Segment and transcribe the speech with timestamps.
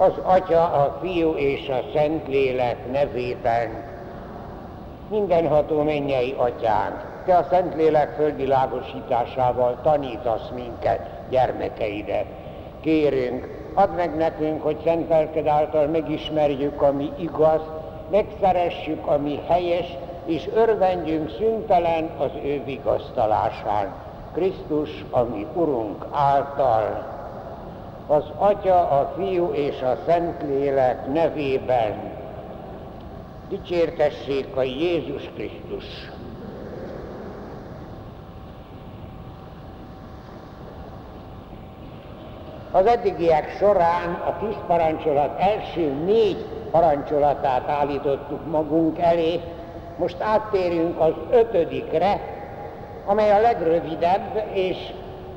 [0.00, 3.68] az Atya, a Fiú és a Szentlélek nevében.
[5.08, 12.24] Mindenható mennyei Atyánk, Te a Szentlélek földvilágosításával tanítasz minket, gyermekeidet.
[12.80, 17.60] Kérünk, add meg nekünk, hogy szent lelked által megismerjük, ami igaz,
[18.10, 23.94] megszeressük, ami helyes, és örvendjünk szüntelen az ő vigasztalásán.
[24.32, 27.18] Krisztus, ami Urunk által
[28.10, 32.12] az Atya, a Fiú és a Szentlélek nevében
[33.48, 36.10] dicsértessék a Jézus Krisztus.
[42.70, 49.40] Az eddigiek során a tíz parancsolat első négy parancsolatát állítottuk magunk elé,
[49.96, 52.20] most áttérünk az ötödikre,
[53.04, 54.76] amely a legrövidebb és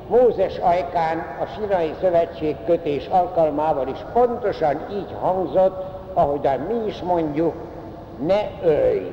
[0.08, 7.54] Mózes ajkán a Sinai Szövetség kötés alkalmával is pontosan így hangzott, ahogyan mi is mondjuk,
[8.26, 9.10] ne ölj.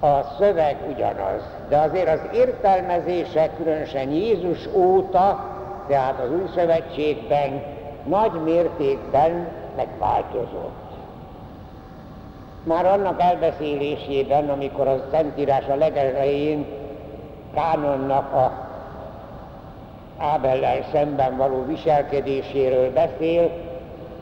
[0.00, 5.44] A szöveg ugyanaz, de azért az értelmezése különösen Jézus óta,
[5.88, 7.62] tehát az új szövetségben
[8.04, 10.86] nagy mértékben megváltozott.
[12.62, 16.66] Már annak elbeszélésében, amikor a Szentírás a legelején
[17.56, 18.52] Kánonnak a
[20.18, 23.50] Ábellel szemben való viselkedéséről beszél,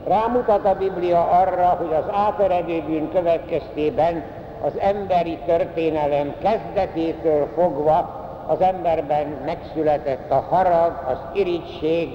[0.06, 4.22] rámutat a Biblia arra, hogy az áteredő bűn következtében
[4.64, 12.08] az emberi történelem kezdetétől fogva az emberben megszületett a harag, az irigység,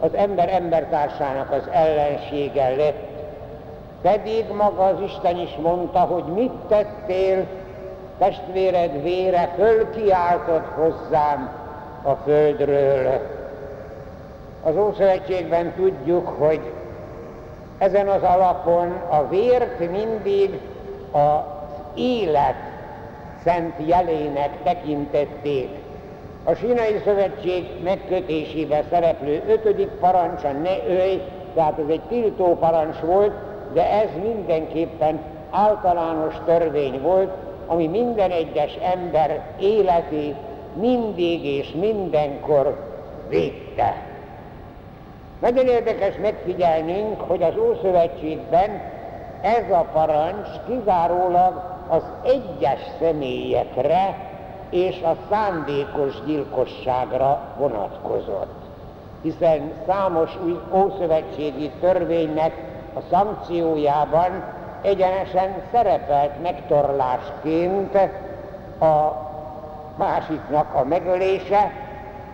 [0.00, 3.12] az ember embertársának az ellensége lett.
[4.02, 7.46] Pedig maga az Isten is mondta, hogy mit tettél,
[8.18, 11.50] testvéred vére fölkiáltott hozzám
[12.02, 13.20] a földről.
[14.62, 16.60] Az Ószövetségben tudjuk, hogy
[17.78, 20.60] ezen az alapon a vért mindig
[21.10, 21.40] az
[21.94, 22.54] élet
[23.44, 25.68] szent jelének tekintették.
[26.44, 31.22] A Sinai Szövetség megkötésében szereplő ötödik parancsa ne ölj,
[31.54, 33.32] tehát ez egy tiltó parancs volt,
[33.72, 35.20] de ez mindenképpen
[35.50, 37.30] általános törvény volt,
[37.66, 40.36] ami minden egyes ember életét
[40.74, 42.92] mindig és mindenkor
[43.28, 43.94] védte.
[45.40, 48.70] Nagyon érdekes megfigyelnünk, hogy az Ószövetségben
[49.40, 54.32] ez a parancs kizárólag az egyes személyekre
[54.70, 58.62] és a szándékos gyilkosságra vonatkozott.
[59.22, 62.52] Hiszen számos új ószövetségi törvénynek
[62.94, 64.44] a szankciójában
[64.84, 67.94] egyenesen szerepelt megtorlásként
[68.80, 69.12] a
[69.96, 71.70] másiknak a megölése.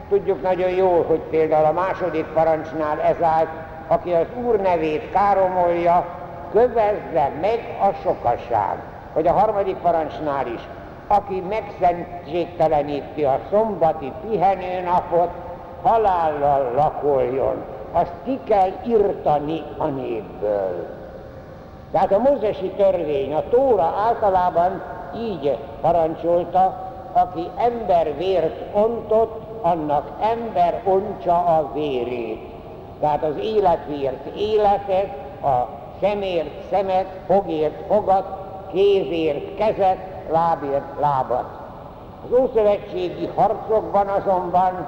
[0.09, 3.49] Tudjuk nagyon jól, hogy például a második parancsnál ez állt,
[3.87, 6.07] aki az Úr nevét káromolja,
[6.53, 8.77] kövezze meg a sokaság.
[9.15, 10.61] Vagy a harmadik parancsnál is,
[11.07, 15.31] aki megszentségteleníti a szombati pihenőnapot,
[15.83, 17.65] halállal lakoljon.
[17.93, 21.00] Azt ki kell írtani a népből.
[21.93, 24.83] Tehát a mózesi törvény, a Tóra általában
[25.17, 32.51] így parancsolta, aki ember vért ontott, annak ember ontsa a vérét.
[33.01, 35.09] Tehát az életért életet,
[35.43, 35.69] a
[36.01, 38.27] szemért szemet, fogért fogat,
[38.73, 39.99] kézért kezet,
[40.31, 41.45] lábért lábat.
[42.25, 44.87] Az ószövetségi harcokban azonban,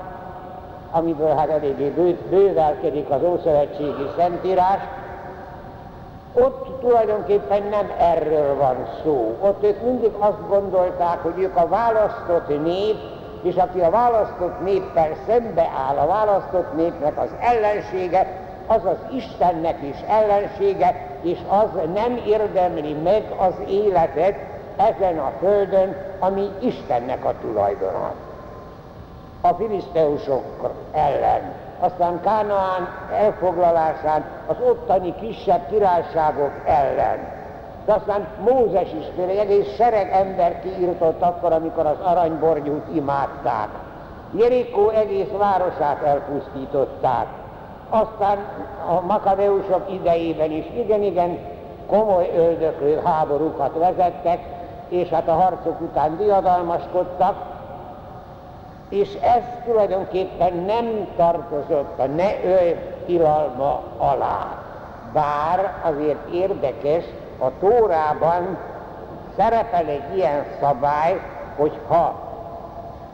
[0.91, 4.81] amiből hát eléggé bővelkedik az ószövetségi szentírás,
[6.33, 9.37] ott tulajdonképpen nem erről van szó.
[9.41, 12.97] Ott ők mindig azt gondolták, hogy ők a választott nép,
[13.43, 19.83] és aki a választott néppel szembe áll, a választott népnek az ellensége, az az Istennek
[19.83, 24.37] is ellensége, és az nem érdemli meg az életet
[24.77, 28.13] ezen a földön, ami Istennek a tulajdona.
[29.41, 37.19] A filiszteusok ellen aztán Kánaán elfoglalásán az ottani kisebb királyságok ellen.
[37.85, 43.69] De aztán Mózes is például egy egész sereg ember kiirtott akkor, amikor az aranyborgyút imádták.
[44.33, 47.27] Jerikó egész városát elpusztították.
[47.89, 48.39] Aztán
[48.89, 51.39] a makadeusok idejében is igen-igen
[51.87, 54.39] komoly öldöklő háborúkat vezettek,
[54.89, 57.37] és hát a harcok után diadalmaskodtak,
[58.93, 64.59] és ez tulajdonképpen nem tartozott a ne ölj tilalma alá.
[65.13, 67.05] Bár azért érdekes,
[67.39, 68.59] a Tórában
[69.37, 71.21] szerepel egy ilyen szabály,
[71.57, 72.15] hogy ha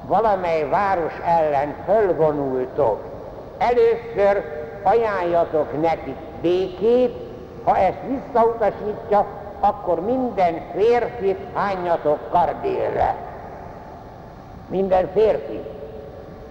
[0.06, 3.00] valamely város ellen fölvonultok,
[3.58, 4.44] először
[4.82, 7.14] ajánljatok neki békét,
[7.64, 9.26] ha ezt visszautasítja,
[9.60, 13.27] akkor minden férfit hányjatok kardélre.
[14.68, 15.60] Minden férfi.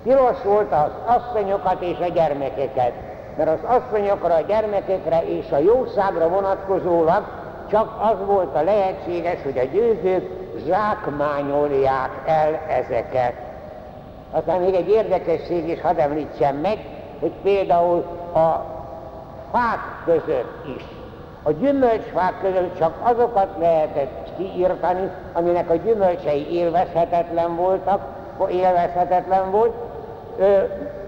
[0.04, 2.94] Tilos volt az asszonyokat és a gyermekeket,
[3.38, 7.24] mert az asszonyokra, a gyermekekre és a jószágra vonatkozólag
[7.69, 10.30] csak az volt a lehetséges, hogy a győzők
[10.66, 13.34] zsákmányolják el ezeket.
[14.31, 16.78] Aztán még egy érdekesség is hadd említsem meg,
[17.20, 18.04] hogy például
[18.34, 18.66] a
[19.52, 20.84] fák között is,
[21.44, 28.01] a gyümölcsfák között csak azokat lehetett kiírtani, aminek a gyümölcsei élvezhetetlen voltak,
[28.50, 29.74] élvezhetetlen volt,
[30.38, 30.57] ö,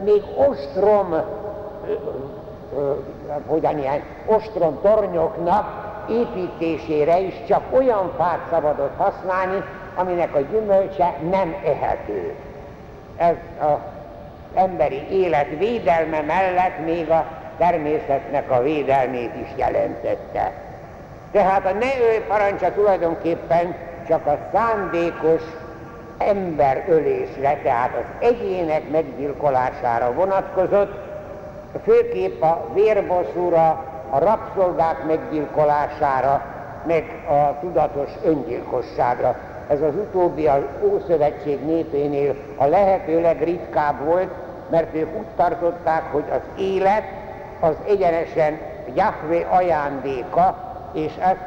[0.03, 1.91] még ostrom, ö,
[2.77, 2.93] ö,
[3.47, 9.63] hogyan ilyen, ostrom tornyoknak építésére is csak olyan fát szabadott használni,
[9.95, 12.35] aminek a gyümölcse nem ehető.
[13.17, 13.77] Ez az
[14.53, 17.25] emberi élet védelme mellett még a
[17.57, 20.68] természetnek a védelmét is jelentette.
[21.31, 23.75] Tehát a ne ő parancsa tulajdonképpen
[24.07, 25.41] csak a szándékos
[26.17, 31.07] emberölésre, tehát az egyének meggyilkolására vonatkozott,
[31.83, 33.67] főképp a vérbosszúra,
[34.09, 36.41] a rabszolgák meggyilkolására,
[36.87, 39.35] meg a tudatos öngyilkosságra.
[39.67, 44.29] Ez az utóbbi az Ószövetség népénél a lehető legritkább volt,
[44.69, 47.03] mert ők úgy tartották, hogy az élet
[47.59, 48.59] az egyenesen
[48.95, 51.45] Jahve ajándéka, és ezt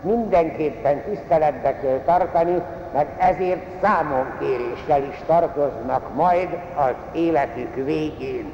[0.00, 2.62] mindenképpen tiszteletbe kell tartani,
[2.94, 8.52] mert ezért számonkéréssel is tartoznak majd az életük végén.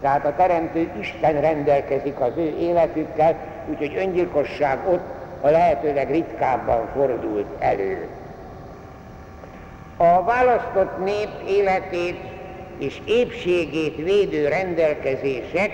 [0.00, 3.34] Tehát a Teremtő Isten rendelkezik az ő életükkel,
[3.70, 5.04] úgyhogy öngyilkosság ott
[5.40, 8.08] a lehetőleg ritkábban fordult elő.
[9.96, 12.20] A választott nép életét
[12.78, 15.70] és épségét védő rendelkezések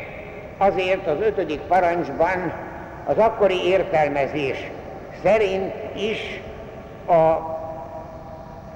[0.59, 2.53] azért az ötödik parancsban
[3.05, 4.71] az akkori értelmezés
[5.23, 6.41] szerint is
[7.07, 7.53] a,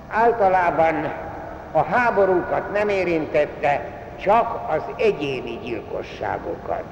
[0.08, 1.12] általában
[1.72, 3.84] a háborúkat nem érintette,
[4.20, 6.82] csak az egyéni gyilkosságokat.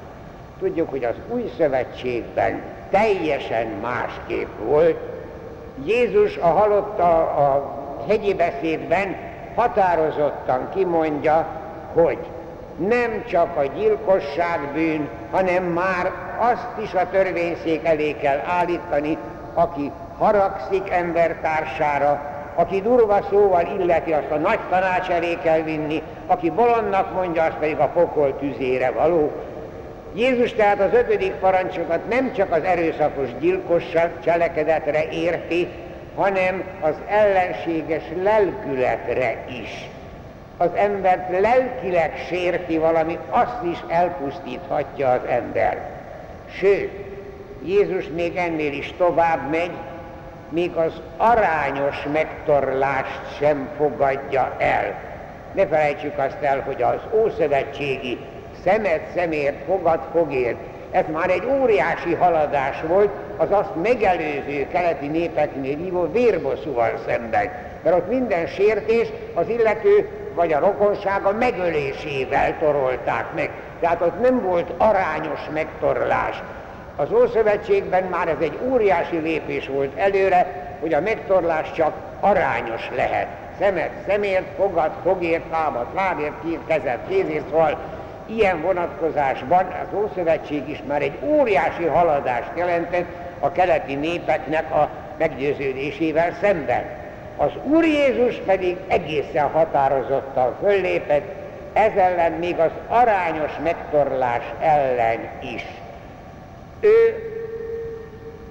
[0.59, 4.97] Tudjuk, hogy az új szövetségben teljesen másképp volt.
[5.85, 7.75] Jézus a halott a, a
[8.07, 9.15] hegyi beszédben
[9.55, 11.47] határozottan kimondja,
[11.93, 12.17] hogy
[12.77, 19.17] nem csak a gyilkosság bűn, hanem már azt is a törvényszék elé kell állítani,
[19.53, 22.21] aki haragszik embertársára,
[22.55, 27.55] aki durva szóval illeti, azt a nagy tanács elé kell vinni, aki bolondnak mondja, azt
[27.55, 29.31] pedig a pokol tüzére való.
[30.13, 33.83] Jézus tehát az ötödik parancsokat nem csak az erőszakos gyilkos
[34.23, 35.67] cselekedetre érti,
[36.15, 39.89] hanem az ellenséges lelkületre is.
[40.57, 45.96] Az embert lelkileg sérti valami, azt is elpusztíthatja az ember.
[46.49, 46.91] Sőt,
[47.63, 49.71] Jézus még ennél is tovább megy,
[50.49, 54.99] még az arányos megtorlást sem fogadja el.
[55.53, 58.17] Ne felejtsük azt el, hogy az ószövetségi
[58.63, 60.57] szemet szemért, fogad fogért,
[60.91, 67.51] ez már egy óriási haladás volt az azt megelőző keleti népeknél hívó vérbosszúval szemben.
[67.83, 73.51] Mert ott minden sértés az illető vagy a rokonsága megölésével torolták meg.
[73.79, 76.43] Tehát ott nem volt arányos megtorlás.
[76.95, 83.27] Az Ószövetségben már ez egy óriási lépés volt előre, hogy a megtorlás csak arányos lehet.
[83.59, 87.77] Szemet szemért, fogad, fogért, lábat, lábért, kír, kezet, kézért, szóval
[88.25, 93.07] ilyen vonatkozásban az Ószövetség is már egy óriási haladást jelentett
[93.39, 97.06] a keleti népeknek a meggyőződésével szemben.
[97.37, 101.35] Az Úr Jézus pedig egészen határozottan föllépett,
[101.73, 105.65] ez ellen még az arányos megtorlás ellen is.
[106.79, 107.23] Ő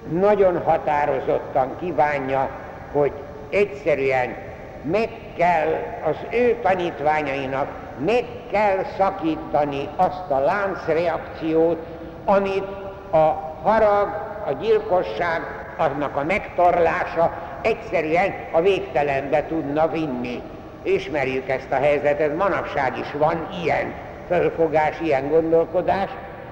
[0.09, 2.49] nagyon határozottan kívánja,
[2.91, 3.11] hogy
[3.49, 4.35] egyszerűen
[4.81, 5.67] meg kell
[6.03, 7.67] az ő tanítványainak
[8.05, 11.85] meg kell szakítani azt a láncreakciót,
[12.25, 12.67] amit
[13.11, 14.09] a harag,
[14.45, 15.41] a gyilkosság,
[15.77, 20.41] aznak a megtorlása egyszerűen a végtelenbe tudna vinni.
[20.83, 23.93] Ismerjük ezt a helyzetet, manapság is van ilyen
[24.27, 26.09] fölfogás, ilyen gondolkodás,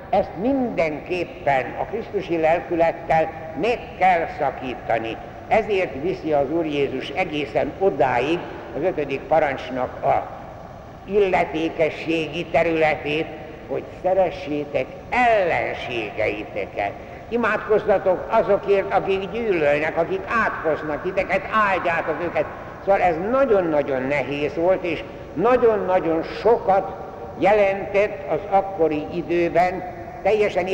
[0.09, 3.31] ezt mindenképpen a Krisztusi lelkülettel
[3.61, 5.17] meg kell szakítani.
[5.47, 8.39] Ezért viszi az Úr Jézus egészen odáig
[8.77, 10.27] az ötödik parancsnak a
[11.05, 13.27] illetékességi területét,
[13.67, 16.91] hogy szeressétek ellenségeiteket.
[17.29, 22.45] Imádkozzatok azokért, akik gyűlölnek, akik átkoznak titeket, áldjátok őket.
[22.85, 25.03] Szóval ez nagyon-nagyon nehéz volt, és
[25.33, 26.91] nagyon-nagyon sokat
[27.37, 29.83] jelentett az akkori időben,
[30.23, 30.67] teljesen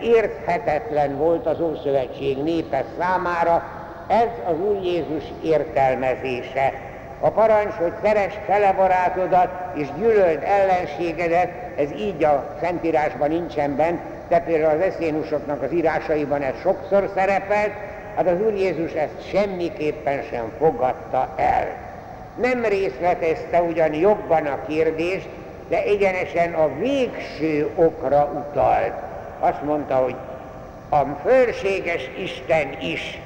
[0.00, 3.62] érthetetlen volt az Ószövetség népe számára,
[4.08, 6.72] ez az Úr Jézus értelmezése.
[7.20, 14.00] A parancs, hogy szeresd fele barátodat és gyűlöld ellenségedet, ez így a Szentírásban nincsen bent,
[14.28, 17.72] de például az eszénusoknak az írásaiban ez sokszor szerepelt,
[18.16, 21.66] hát az Úr Jézus ezt semmiképpen sem fogadta el.
[22.40, 25.28] Nem részletezte ugyan jobban a kérdést,
[25.68, 28.92] de egyenesen a végső okra utalt.
[29.40, 30.14] Azt mondta, hogy
[30.88, 33.20] a fölséges Isten is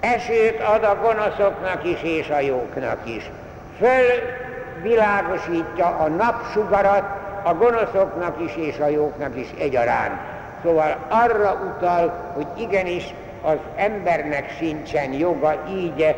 [0.00, 3.30] esőt ad a gonoszoknak is és a jóknak is.
[3.78, 10.20] Fölvilágosítja a napsugarat a gonoszoknak is és a jóknak is egyaránt.
[10.62, 16.14] Szóval arra utal, hogy igenis az embernek sincsen joga így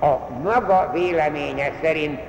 [0.00, 2.20] a maga véleménye szerint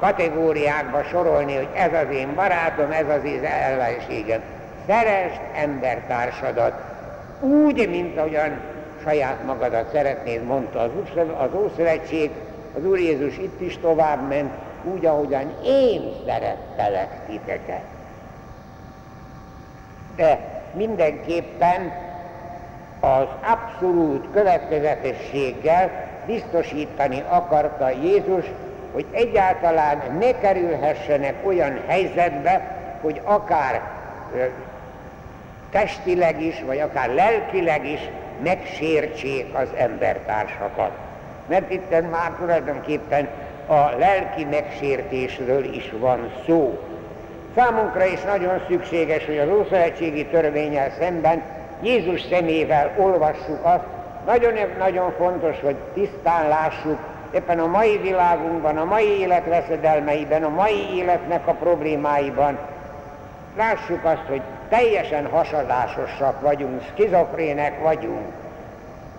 [0.00, 4.40] kategóriákba sorolni, hogy ez az én barátom, ez az én ellenségem.
[4.86, 6.72] Szeresd embertársadat
[7.40, 8.60] úgy, mint ahogyan
[9.04, 10.90] saját magadat szeretnéd, mondta az,
[11.38, 12.30] az Ószövetség,
[12.76, 14.52] az Úr Jézus itt is tovább ment,
[14.92, 17.84] úgy, ahogyan én szerettelek titeket.
[20.16, 20.38] De
[20.72, 21.92] mindenképpen
[23.00, 25.90] az abszolút következetességgel
[26.26, 28.44] biztosítani akarta Jézus,
[28.92, 33.80] hogy egyáltalán ne kerülhessenek olyan helyzetbe, hogy akár
[35.70, 38.00] testileg is, vagy akár lelkileg is
[38.42, 40.90] megsértsék az embertársakat.
[41.46, 43.28] Mert itt már tulajdonképpen
[43.66, 46.78] a lelki megsértésről is van szó.
[47.56, 51.42] Számunkra is nagyon szükséges, hogy az Ószövetségi törvényel szemben
[51.82, 53.84] Jézus szemével olvassuk azt,
[54.26, 56.98] nagyon-nagyon fontos, hogy tisztán lássuk,
[57.34, 62.58] éppen a mai világunkban, a mai élet veszedelmeiben, a mai életnek a problémáiban,
[63.56, 68.43] lássuk azt, hogy teljesen hasadásosak vagyunk, skizofrének vagyunk.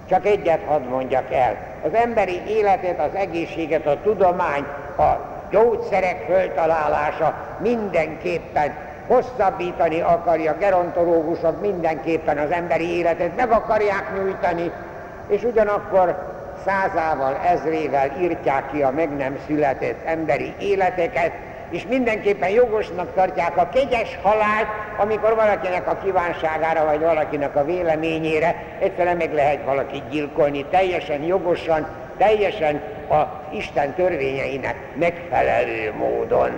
[0.10, 1.58] Csak egyet hadd mondjak el.
[1.84, 4.66] Az emberi életet, az egészséget, a tudomány,
[4.98, 8.76] a gyógyszerek föltalálása mindenképpen
[9.08, 14.72] hosszabbítani akarja, gerontológusok mindenképpen az emberi életet meg akarják nyújtani,
[15.28, 16.34] és ugyanakkor
[16.66, 21.32] százával, ezrével írtják ki a meg nem született emberi életeket,
[21.70, 28.56] és mindenképpen jogosnak tartják a kegyes halált, amikor valakinek a kívánságára, vagy valakinek a véleményére
[28.80, 31.88] egyszerűen meg lehet valakit gyilkolni, teljesen jogosan,
[32.18, 33.22] teljesen a
[33.52, 36.50] Isten törvényeinek megfelelő módon.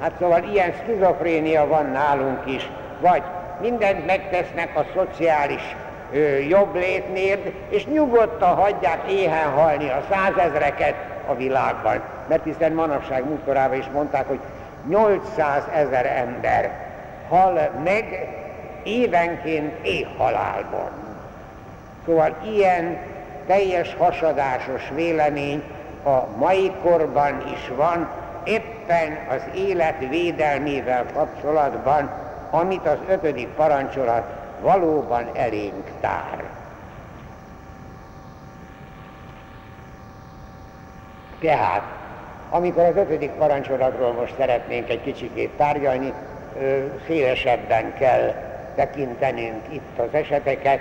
[0.00, 2.70] Hát szóval ilyen skizofrénia van nálunk is,
[3.00, 3.22] vagy
[3.60, 5.76] mindent megtesznek a szociális
[6.12, 10.94] ö, jobb létnél, és nyugodtan hagyják éhen halni a százezreket
[11.26, 12.00] a világban.
[12.28, 14.40] Mert hiszen manapság múltkorában is mondták, hogy
[14.88, 16.91] 800 ezer ember
[17.32, 18.28] hal meg
[18.82, 20.90] évenként éhhalálban.
[22.06, 22.98] Szóval ilyen
[23.46, 25.62] teljes hasadásos vélemény
[26.04, 28.08] a mai korban is van,
[28.44, 32.10] éppen az élet védelmével kapcsolatban,
[32.50, 34.24] amit az ötödik parancsolat
[34.60, 36.44] valóban elénk tár.
[41.40, 41.82] Tehát,
[42.50, 46.12] amikor az ötödik parancsolatról most szeretnénk egy kicsikét tárgyalni,
[47.06, 48.34] szélesebben kell
[48.74, 50.80] tekintenünk itt az eseteket.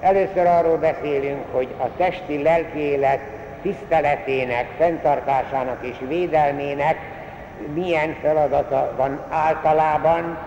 [0.00, 3.20] Először arról beszélünk, hogy a testi lelki élet
[3.62, 6.96] tiszteletének, fenntartásának és védelmének
[7.74, 10.38] milyen feladata van általában,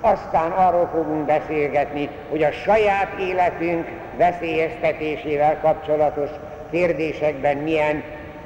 [0.00, 6.28] aztán arról fogunk beszélgetni, hogy a saját életünk veszélyeztetésével kapcsolatos
[6.70, 8.02] kérdésekben milyen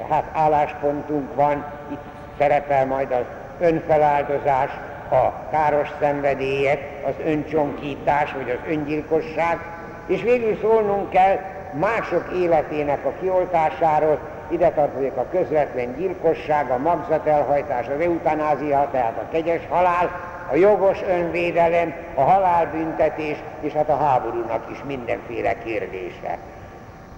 [0.09, 2.03] hát álláspontunk van, itt
[2.37, 3.25] szerepel majd az
[3.59, 4.69] önfeláldozás,
[5.11, 9.59] a káros szenvedélyek, az öncsonkítás vagy az öngyilkosság,
[10.07, 11.39] és végül szólnunk kell
[11.73, 19.31] mások életének a kioltásáról, ide tartozik a közvetlen gyilkosság, a magzatelhajtás, az eutanázia, tehát a
[19.31, 20.11] kegyes halál,
[20.51, 26.37] a jogos önvédelem, a halálbüntetés, és hát a háborúnak is mindenféle kérdése.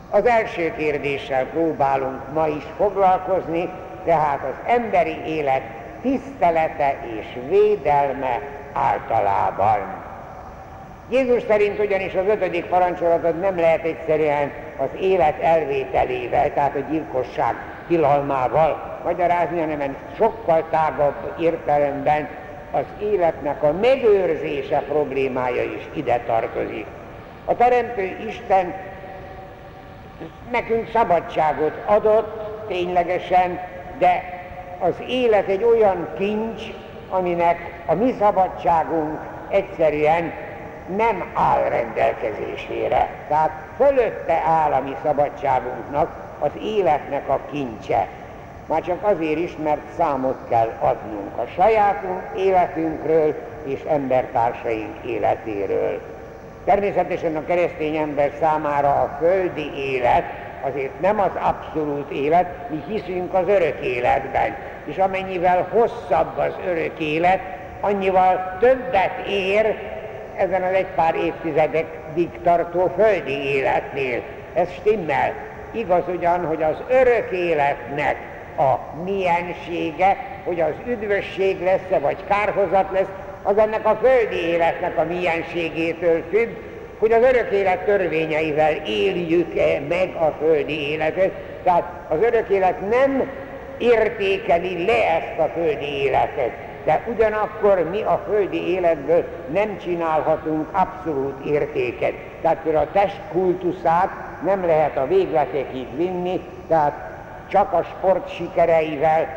[0.09, 3.69] Az első kérdéssel próbálunk ma is foglalkozni,
[4.05, 5.61] tehát az emberi élet
[6.01, 8.39] tisztelete és védelme
[8.73, 9.79] általában.
[11.09, 17.55] Jézus szerint ugyanis az ötödik parancsolatot nem lehet egyszerűen az élet elvételével, tehát a gyilkosság
[17.87, 22.27] tilalmával magyarázni, hanem sokkal tágabb értelemben
[22.71, 26.85] az életnek a megőrzése problémája is ide tartozik.
[27.45, 28.73] A Teremtő Isten
[30.51, 33.59] nekünk szabadságot adott ténylegesen,
[33.97, 34.40] de
[34.81, 36.61] az élet egy olyan kincs,
[37.09, 39.19] aminek a mi szabadságunk
[39.49, 40.33] egyszerűen
[40.95, 43.09] nem áll rendelkezésére.
[43.27, 46.09] Tehát fölötte áll a mi szabadságunknak
[46.39, 48.07] az életnek a kincse.
[48.65, 56.01] Már csak azért is, mert számot kell adnunk a sajátunk életünkről és embertársaink életéről.
[56.65, 60.23] Természetesen a keresztény ember számára a földi élet
[60.61, 64.55] azért nem az abszolút élet, mi hiszünk az örök életben.
[64.85, 67.39] És amennyivel hosszabb az örök élet,
[67.81, 69.75] annyival többet ér
[70.35, 74.21] ezen az egy pár évtizedekig tartó földi életnél.
[74.53, 75.33] Ez stimmel.
[75.71, 78.15] Igaz ugyan, hogy az örök életnek
[78.57, 83.09] a miensége, hogy az üdvösség lesz-e, vagy kárhozat lesz,
[83.43, 86.49] az ennek a földi életnek a mienségétől függ,
[86.99, 91.31] hogy az örök élet törvényeivel éljük-e meg a földi életet.
[91.63, 93.29] Tehát az örök élet nem
[93.81, 96.51] értékeli le ezt a földi életet,
[96.85, 102.13] de ugyanakkor mi a földi életből nem csinálhatunk abszolút értéket.
[102.41, 104.09] Tehát a test kultuszát
[104.43, 107.09] nem lehet a végletekig vinni, tehát
[107.47, 109.27] csak a sport sikereivel,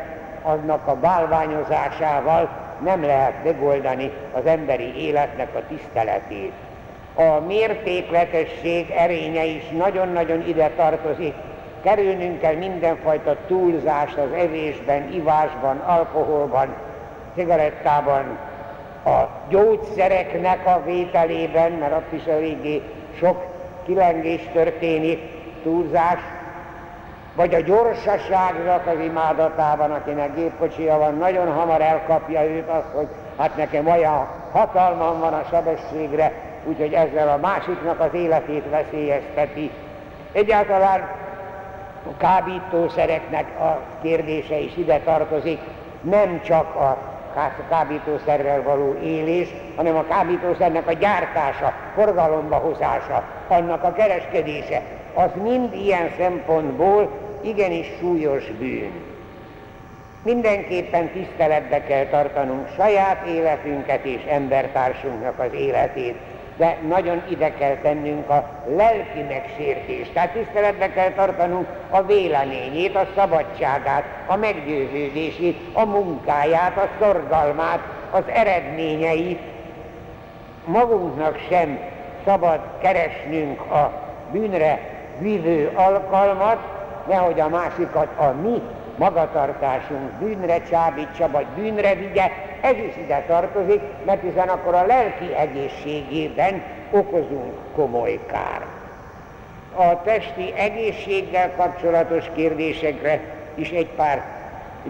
[0.43, 2.49] annak a bálványozásával
[2.83, 6.51] nem lehet megoldani az emberi életnek a tiszteletét.
[7.15, 11.33] A mértékletesség erénye is nagyon-nagyon ide tartozik.
[11.85, 16.75] Kerülnünk kell mindenfajta túlzást az evésben, ivásban, alkoholban,
[17.35, 18.37] cigarettában,
[19.05, 22.81] a gyógyszereknek a vételében, mert ott is eléggé
[23.19, 23.45] sok
[23.85, 25.19] kilengés történik,
[25.63, 26.19] túlzás,
[27.35, 33.57] vagy a gyorsaságnak az imádatában, akinek gépkocsia van, nagyon hamar elkapja őt azt, hogy hát
[33.57, 36.31] nekem olyan hatalmam van a sebességre,
[36.63, 39.71] úgyhogy ezzel a másiknak az életét veszélyezteti.
[40.31, 41.23] Egyáltalán
[42.05, 45.59] a kábítószereknek a kérdése is ide tartozik,
[46.01, 46.97] nem csak a
[47.69, 54.81] kábítószerrel való élés, hanem a kábítószernek a gyártása, forgalomba hozása, annak a kereskedése,
[55.13, 58.91] az mind ilyen szempontból igenis súlyos bűn.
[60.23, 66.15] Mindenképpen tiszteletbe kell tartanunk saját életünket és embertársunknak az életét,
[66.57, 70.13] de nagyon ide kell tennünk a lelki megsértést.
[70.13, 77.79] Tehát tiszteletbe kell tartanunk a véleményét, a szabadságát, a meggyőződését, a munkáját, a szorgalmát,
[78.11, 79.39] az eredményeit.
[80.65, 81.79] Magunknak sem
[82.25, 83.91] szabad keresnünk a
[84.31, 84.79] bűnre
[85.19, 86.57] vívő alkalmat,
[87.07, 88.61] nehogy a másikat a mi
[88.97, 92.31] magatartásunk bűnre csábítsa, vagy bűnre vigye,
[92.61, 98.65] ez is ide tartozik, mert hiszen akkor a lelki egészségében okozunk komoly kár.
[99.75, 103.19] A testi egészséggel kapcsolatos kérdésekre
[103.55, 104.23] is egy pár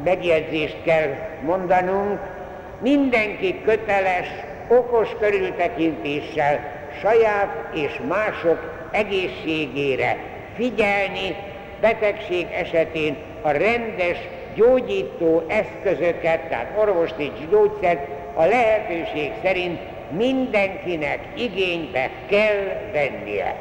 [0.03, 1.09] megjegyzést kell
[1.45, 2.19] mondanunk.
[2.79, 4.27] Mindenki köteles
[4.67, 6.59] okos körültekintéssel
[7.01, 10.17] saját és mások egészségére
[10.55, 11.35] figyelni,
[11.85, 14.17] betegség esetén a rendes
[14.55, 23.55] gyógyító eszközöket, tehát orvost és gyógyszert a lehetőség szerint mindenkinek igénybe kell vennie.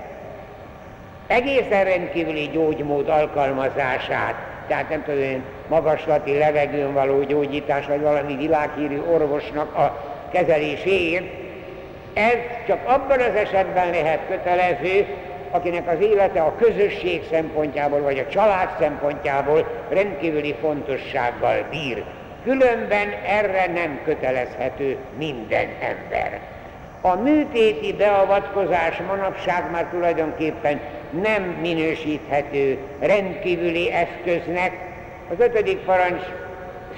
[1.27, 4.35] Egészen rendkívüli gyógymód alkalmazását,
[4.69, 11.25] tehát nem tudom én, magaslati levegőn való gyógyítás, vagy valami világhírű orvosnak a kezeléséért,
[12.13, 15.07] ez csak abban az esetben lehet kötelező,
[15.55, 22.05] akinek az élete a közösség szempontjából, vagy a család szempontjából rendkívüli fontossággal bír.
[22.45, 26.40] Különben erre nem kötelezhető minden ember.
[27.01, 30.81] A műtéti beavatkozás manapság már tulajdonképpen
[31.23, 34.73] nem minősíthető rendkívüli eszköznek.
[35.31, 36.23] Az ötödik parancs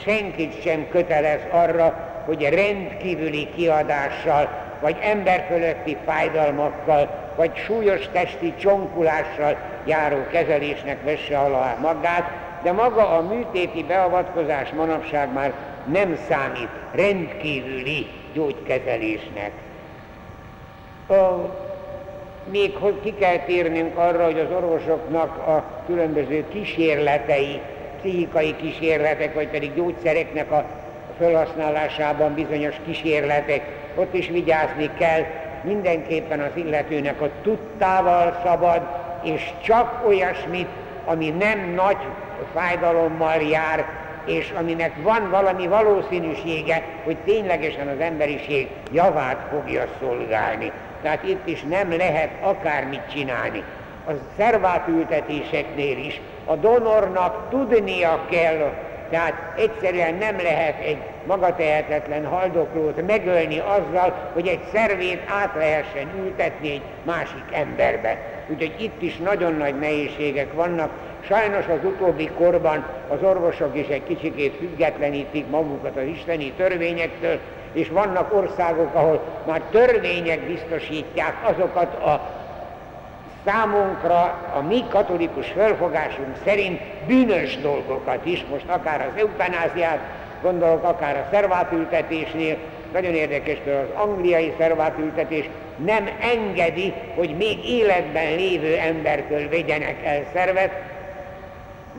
[0.04, 4.48] senkit sem kötelez arra, hogy rendkívüli kiadással,
[4.80, 12.30] vagy emberfölötti fájdalmakkal, vagy súlyos testi csonkulással járó kezelésnek vesse alá magát,
[12.62, 15.52] de maga a műtéti beavatkozás manapság már
[15.92, 19.50] nem számít rendkívüli gyógykezelésnek.
[21.08, 21.14] A,
[22.50, 27.60] még hogy ki kell térnünk arra, hogy az orvosoknak a különböző kísérletei,
[27.98, 30.64] pszichikai kísérletek, vagy pedig gyógyszereknek a
[31.18, 33.62] felhasználásában bizonyos kísérletek,
[33.94, 35.22] ott is vigyázni kell,
[35.62, 38.82] mindenképpen az illetőnek a tudtával szabad,
[39.22, 40.68] és csak olyasmit,
[41.04, 41.96] ami nem nagy
[42.54, 43.84] fájdalommal jár,
[44.26, 50.72] és aminek van valami valószínűsége, hogy ténylegesen az emberiség javát fogja szolgálni.
[51.02, 53.62] Tehát itt is nem lehet akármit csinálni.
[54.06, 58.72] A szervátültetéseknél is a donornak tudnia kell
[59.10, 66.70] Tehát egyszerűen nem lehet egy magatehetetlen haldoklót megölni azzal, hogy egy szervét át lehessen ültetni
[66.70, 68.18] egy másik emberbe.
[68.48, 70.90] Úgyhogy itt is nagyon nagy nehézségek vannak.
[71.20, 77.38] Sajnos az utóbbi korban az orvosok is egy kicsikét függetlenítik magukat az isteni törvényektől,
[77.72, 82.44] és vannak országok, ahol már törvények biztosítják azokat a
[83.46, 84.20] számunkra
[84.56, 89.98] a mi katolikus felfogásunk szerint bűnös dolgokat is, most akár az eutanáziát,
[90.42, 92.56] gondolok akár a szervátültetésnél,
[92.92, 95.48] nagyon érdekes, hogy az angliai szervátültetés
[95.84, 100.70] nem engedi, hogy még életben lévő embertől vegyenek el szervet,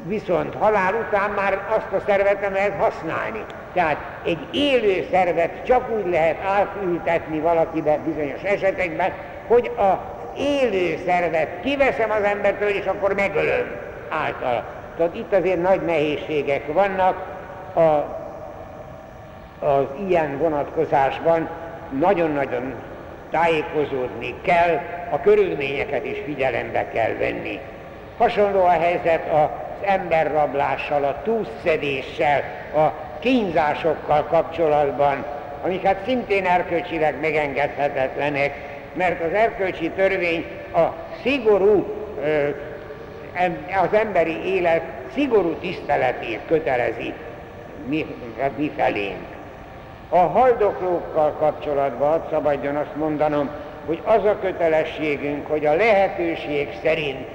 [0.03, 3.45] viszont halál után már azt a szervet nem lehet használni.
[3.73, 9.13] Tehát egy élő szervet csak úgy lehet átültetni valakibe bizonyos esetekben,
[9.47, 13.75] hogy a élő szervet kiveszem az embertől, és akkor megölöm
[14.09, 14.63] által.
[14.97, 17.25] Tehát itt azért nagy nehézségek vannak
[17.73, 18.15] a,
[19.65, 21.49] az ilyen vonatkozásban,
[21.99, 22.73] nagyon-nagyon
[23.31, 27.59] tájékozódni kell, a körülményeket is figyelembe kell venni.
[28.17, 29.47] Hasonló a helyzet az
[29.85, 32.43] emberrablással, a túlszedéssel,
[32.75, 35.25] a kínzásokkal kapcsolatban,
[35.63, 40.85] amik hát szintén erkölcsileg megengedhetetlenek, mert az erkölcsi törvény a
[41.23, 41.85] szigorú,
[43.83, 44.81] az emberi élet
[45.13, 47.13] szigorú tiszteletét kötelezi
[47.87, 48.05] mi,
[48.57, 49.25] mi felénk.
[50.09, 53.49] A haldoklókkal kapcsolatban szabadjon azt mondanom,
[53.85, 57.27] hogy az a kötelességünk, hogy a lehetőség szerint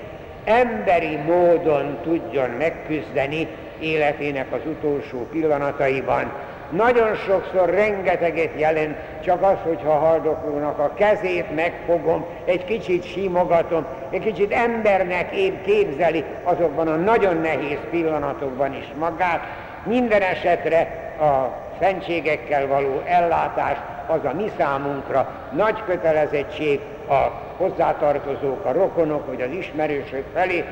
[0.44, 3.48] emberi módon tudjon megküzdeni
[3.80, 6.32] életének az utolsó pillanataiban,
[6.76, 14.22] nagyon sokszor rengeteget jelent csak az, hogyha haldoklónak a kezét megfogom, egy kicsit simogatom, egy
[14.22, 19.40] kicsit embernek épp képzeli azokban a nagyon nehéz pillanatokban is magát.
[19.84, 20.80] Minden esetre
[21.20, 29.40] a szentségekkel való ellátás az a mi számunkra nagy kötelezettség a hozzátartozók, a rokonok vagy
[29.40, 30.64] az ismerősök felé.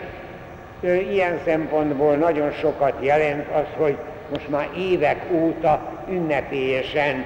[1.11, 3.97] Ilyen szempontból nagyon sokat jelent az, hogy
[4.31, 7.25] most már évek óta ünnepélyesen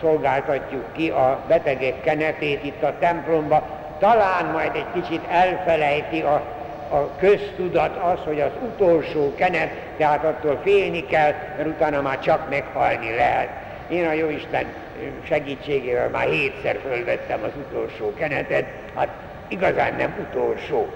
[0.00, 3.62] szolgáltatjuk ki a betegek kenetét itt a templomba.
[3.98, 6.42] Talán majd egy kicsit elfelejti a,
[6.90, 12.50] a köztudat az, hogy az utolsó kenet, tehát attól félni kell, mert utána már csak
[12.50, 13.48] meghalni lehet.
[13.88, 14.66] Én a Jóisten
[15.22, 19.08] segítségével már hétszer fölvettem az utolsó kenetet, hát
[19.48, 20.88] igazán nem utolsó.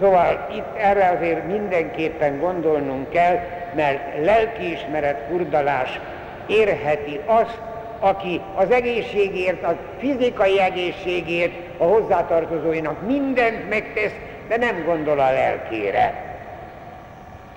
[0.00, 3.38] Szóval itt erre azért mindenképpen gondolnunk kell,
[3.74, 6.00] mert lelkiismeret furdalás
[6.46, 7.60] érheti azt,
[8.00, 14.14] aki az egészségért, a fizikai egészségért a hozzátartozóinak mindent megtesz,
[14.48, 16.14] de nem gondol a lelkére.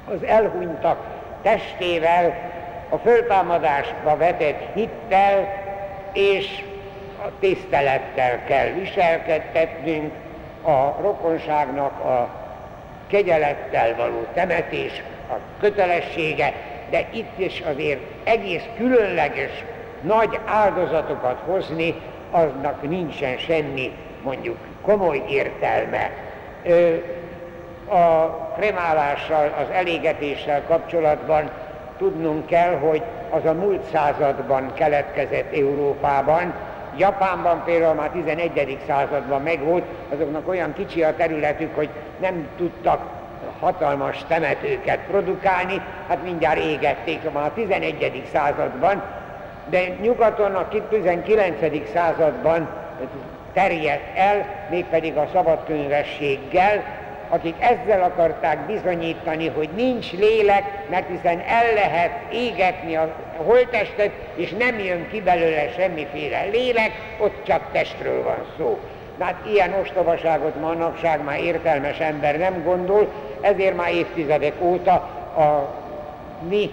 [0.06, 0.97] Az elhunytak
[1.41, 2.49] testével,
[2.89, 5.63] a föltámadásba vetett hittel
[6.13, 6.63] és
[7.25, 10.13] a tisztelettel kell viselkedtetnünk,
[10.62, 12.30] a rokonságnak a
[13.08, 16.54] kegyelettel való temetés a kötelessége,
[16.89, 19.63] de itt is azért egész különleges
[20.02, 21.95] nagy áldozatokat hozni,
[22.32, 23.91] aznak nincsen semmi
[24.24, 26.12] mondjuk komoly értelme.
[27.86, 28.26] A
[28.58, 31.52] kremálással, az elégetéssel kapcsolatban
[31.97, 36.54] tudnunk kell, hogy az a múlt században keletkezett Európában,
[36.97, 38.80] Japánban például már 11.
[38.88, 43.01] században megvolt, azoknak olyan kicsi a területük, hogy nem tudtak
[43.60, 48.23] hatalmas temetőket produkálni, hát mindjárt égették már a 11.
[48.34, 49.04] században,
[49.69, 51.91] de nyugaton a 19.
[51.93, 52.69] században
[53.54, 56.84] terjedt el, mégpedig a szabadkönyvességgel,
[57.32, 64.52] akik ezzel akarták bizonyítani, hogy nincs lélek, mert hiszen el lehet égetni a holtestet, és
[64.52, 68.80] nem jön ki belőle semmiféle lélek, ott csak testről van szó.
[69.20, 74.94] Hát ilyen ostobaságot manapság már értelmes ember nem gondol, ezért már évtizedek óta
[75.38, 75.76] a
[76.48, 76.72] mi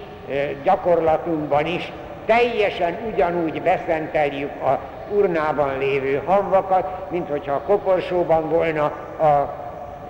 [0.62, 1.92] gyakorlatunkban is
[2.26, 8.84] teljesen ugyanúgy beszenteljük a urnában lévő hamvakat, mint hogyha a koporsóban volna
[9.20, 9.66] a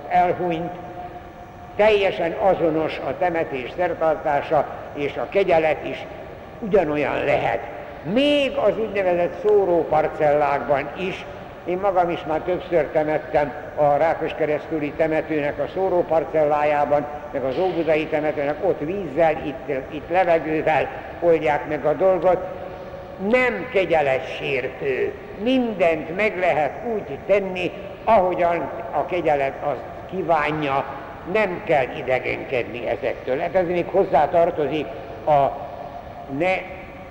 [0.09, 0.73] elhunyt,
[1.77, 6.07] teljesen azonos a temetés szertartása, és a kegyelet is
[6.61, 7.61] ugyanolyan lehet.
[8.13, 11.25] Még az úgynevezett szóróparcellákban is,
[11.65, 18.07] én magam is már többször temettem a Rákos keresztüli temetőnek a szóróparcellájában, meg az Óbudai
[18.07, 20.89] temetőnek ott vízzel, itt, itt levegővel
[21.21, 22.45] oldják meg a dolgot.
[23.29, 25.13] Nem kegyeletsértő.
[25.43, 27.73] Mindent meg lehet úgy tenni,
[28.05, 30.85] ahogyan a kegyelet azt kívánja,
[31.33, 33.39] nem kell idegenkedni ezektől.
[33.39, 34.87] Hát ez még hozzá tartozik
[35.27, 35.67] a
[36.39, 36.57] ne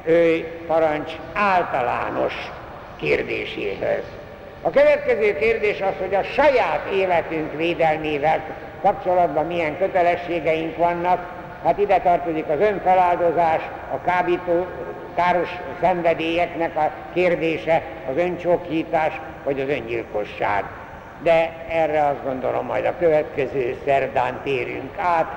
[0.04, 2.52] őj parancs általános
[2.96, 4.04] kérdéséhez.
[4.62, 8.44] A következő kérdés az, hogy a saját életünk védelmével
[8.82, 11.36] kapcsolatban milyen kötelességeink vannak.
[11.64, 13.62] Hát ide tartozik az önfeláldozás,
[13.94, 14.66] a kábító,
[15.16, 15.50] káros
[15.82, 20.64] szenvedélyeknek a kérdése, az öncsókítás vagy az öngyilkosság.
[21.22, 25.28] De erre azt gondolom majd a következő szerdán térünk át,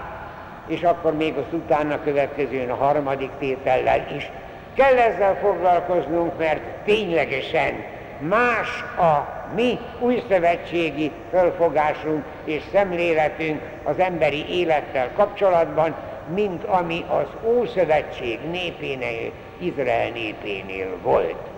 [0.66, 4.30] és akkor még az utána következőn a harmadik tétellel is.
[4.74, 7.84] Kell ezzel foglalkoznunk, mert ténylegesen
[8.18, 15.94] más a mi újszövetségi fölfogásunk és szemléletünk az emberi élettel kapcsolatban,
[16.34, 21.49] mint ami az Ószövetség népénél, Izrael népénél volt.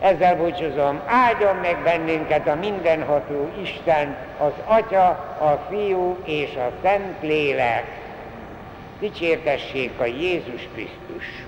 [0.00, 7.22] Ezzel búcsúzom, áldjon meg bennünket a mindenható Isten, az Atya, a Fiú és a Szent
[7.22, 7.84] Lélek.
[9.00, 11.44] Dicsértessék a Jézus Krisztus!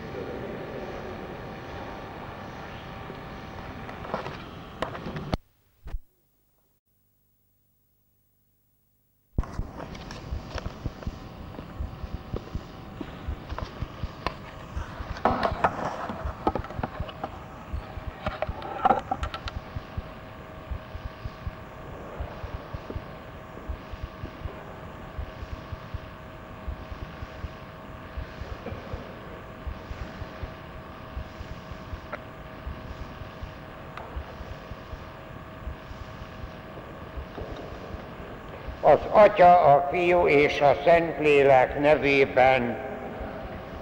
[38.88, 42.76] az Atya, a Fiú és a Szentlélek nevében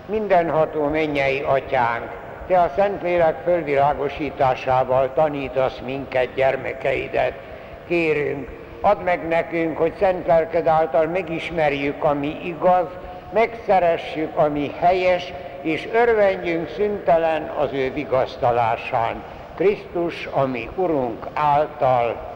[0.06, 2.10] mindenható mennyei Atyánk,
[2.46, 7.32] Te a Szentlélek fölvilágosításával tanítasz minket, gyermekeidet.
[7.86, 8.48] Kérünk,
[8.80, 12.86] add meg nekünk, hogy szent lelked által megismerjük, ami igaz,
[13.32, 19.22] megszeressük, ami helyes, és örvendjünk szüntelen az ő vigasztalásán.
[19.54, 22.35] Krisztus, ami Urunk által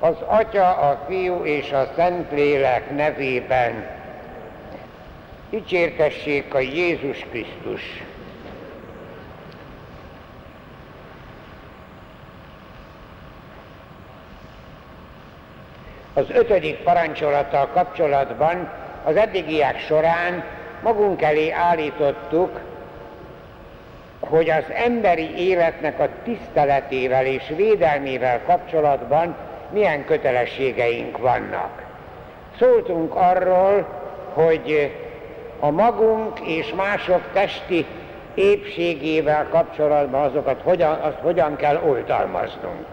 [0.00, 3.86] az Atya, a Fiú és a Szentlélek nevében
[5.50, 8.02] dicsértessék a Jézus Krisztus.
[16.14, 18.70] Az ötödik parancsolattal kapcsolatban
[19.04, 20.44] az eddigiek során
[20.82, 22.60] magunk elé állítottuk,
[24.20, 29.36] hogy az emberi életnek a tiszteletével és védelmével kapcsolatban
[29.72, 31.82] milyen kötelességeink vannak.
[32.58, 33.86] Szóltunk arról,
[34.32, 34.92] hogy
[35.60, 37.86] a magunk és mások testi
[38.34, 42.84] épségével kapcsolatban azokat hogyan, azt hogyan kell oltalmaznunk.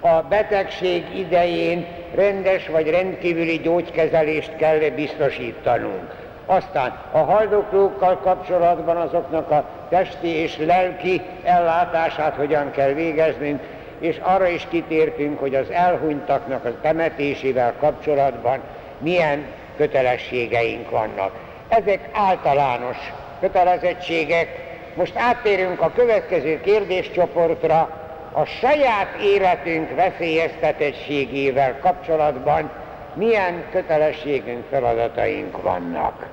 [0.00, 6.14] A betegség idején rendes vagy rendkívüli gyógykezelést kell biztosítanunk.
[6.46, 13.62] Aztán a haldoklókkal kapcsolatban azoknak a testi és lelki ellátását hogyan kell végeznünk,
[13.98, 18.60] és arra is kitértünk, hogy az elhunytaknak a temetésével kapcsolatban
[18.98, 19.44] milyen
[19.76, 21.32] kötelességeink vannak.
[21.68, 22.96] Ezek általános
[23.40, 24.66] kötelezettségek.
[24.94, 27.90] Most áttérünk a következő kérdéscsoportra,
[28.32, 32.70] a saját életünk veszélyeztetettségével kapcsolatban
[33.14, 36.26] milyen kötelességünk, feladataink vannak.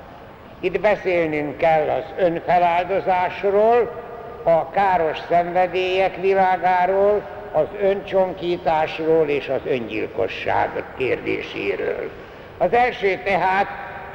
[0.60, 4.04] Itt beszélnünk kell az önfeláldozásról,
[4.44, 7.22] a káros szenvedélyek világáról,
[7.56, 12.10] az öncsonkításról és az öngyilkosság kérdéséről.
[12.58, 13.68] Az első tehát,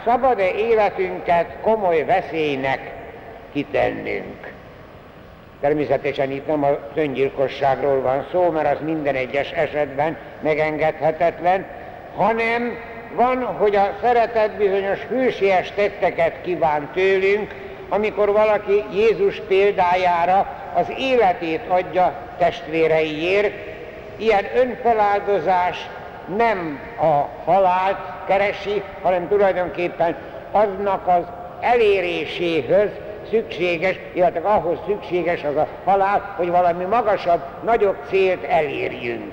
[0.05, 2.93] szabad-e életünket komoly veszélynek
[3.53, 4.53] kitennünk?
[5.61, 11.67] Természetesen itt nem az öngyilkosságról van szó, mert az minden egyes esetben megengedhetetlen,
[12.17, 12.79] hanem
[13.15, 17.55] van, hogy a szeretet bizonyos hősies tetteket kíván tőlünk,
[17.89, 23.53] amikor valaki Jézus példájára az életét adja testvéreiért,
[24.17, 25.89] ilyen önfeláldozás
[26.37, 30.17] nem a halált keresi, hanem tulajdonképpen
[30.51, 31.23] aznak az
[31.61, 32.89] eléréséhez
[33.31, 39.33] szükséges, illetve ahhoz szükséges az a halál, hogy valami magasabb, nagyobb célt elérjünk.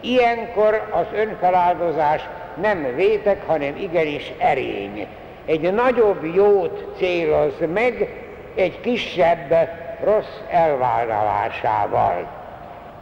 [0.00, 2.28] Ilyenkor az önfeláldozás
[2.60, 5.06] nem vétek, hanem igenis erény.
[5.46, 8.14] Egy nagyobb jót céloz meg,
[8.54, 9.68] egy kisebb
[10.04, 12.37] rossz elvállalásával.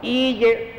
[0.01, 0.71] Így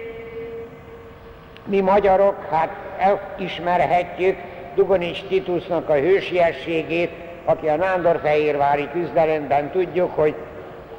[1.64, 4.37] mi magyarok, hát elismerhetjük
[4.74, 7.11] Dugonics Titusnak a hősiességét,
[7.44, 10.35] aki a Nándorfehérvári küzdelemben tudjuk, hogy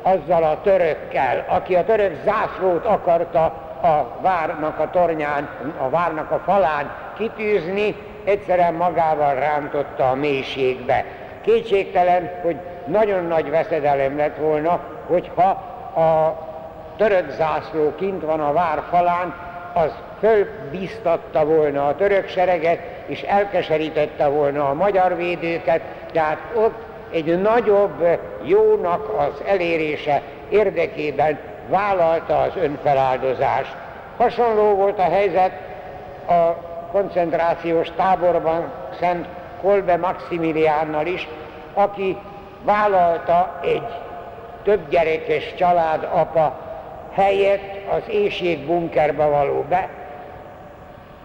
[0.01, 3.43] azzal a törökkel, aki a török zászlót akarta
[3.81, 11.05] a várnak a tornyán, a várnak a falán kitűzni, egyszerűen magával rántotta a mélységbe.
[11.41, 12.55] Kétségtelen, hogy
[12.85, 15.49] nagyon nagy veszedelem lett volna, hogyha
[15.95, 16.37] a
[16.99, 19.33] török zászló kint van a vár falán,
[19.73, 25.81] az fölbíztatta volna a török sereget, és elkeserítette volna a magyar védőket,
[26.11, 33.75] tehát ott egy nagyobb jónak az elérése érdekében vállalta az önfeláldozást.
[34.17, 35.51] Hasonló volt a helyzet
[36.27, 36.53] a
[36.91, 39.27] koncentrációs táborban Szent
[39.61, 41.27] Kolbe Maximiliánnal is,
[41.73, 42.17] aki
[42.63, 43.87] vállalta egy
[44.63, 46.68] több gyerekes család apa
[47.13, 49.89] helyett az éjség bunkerbe való be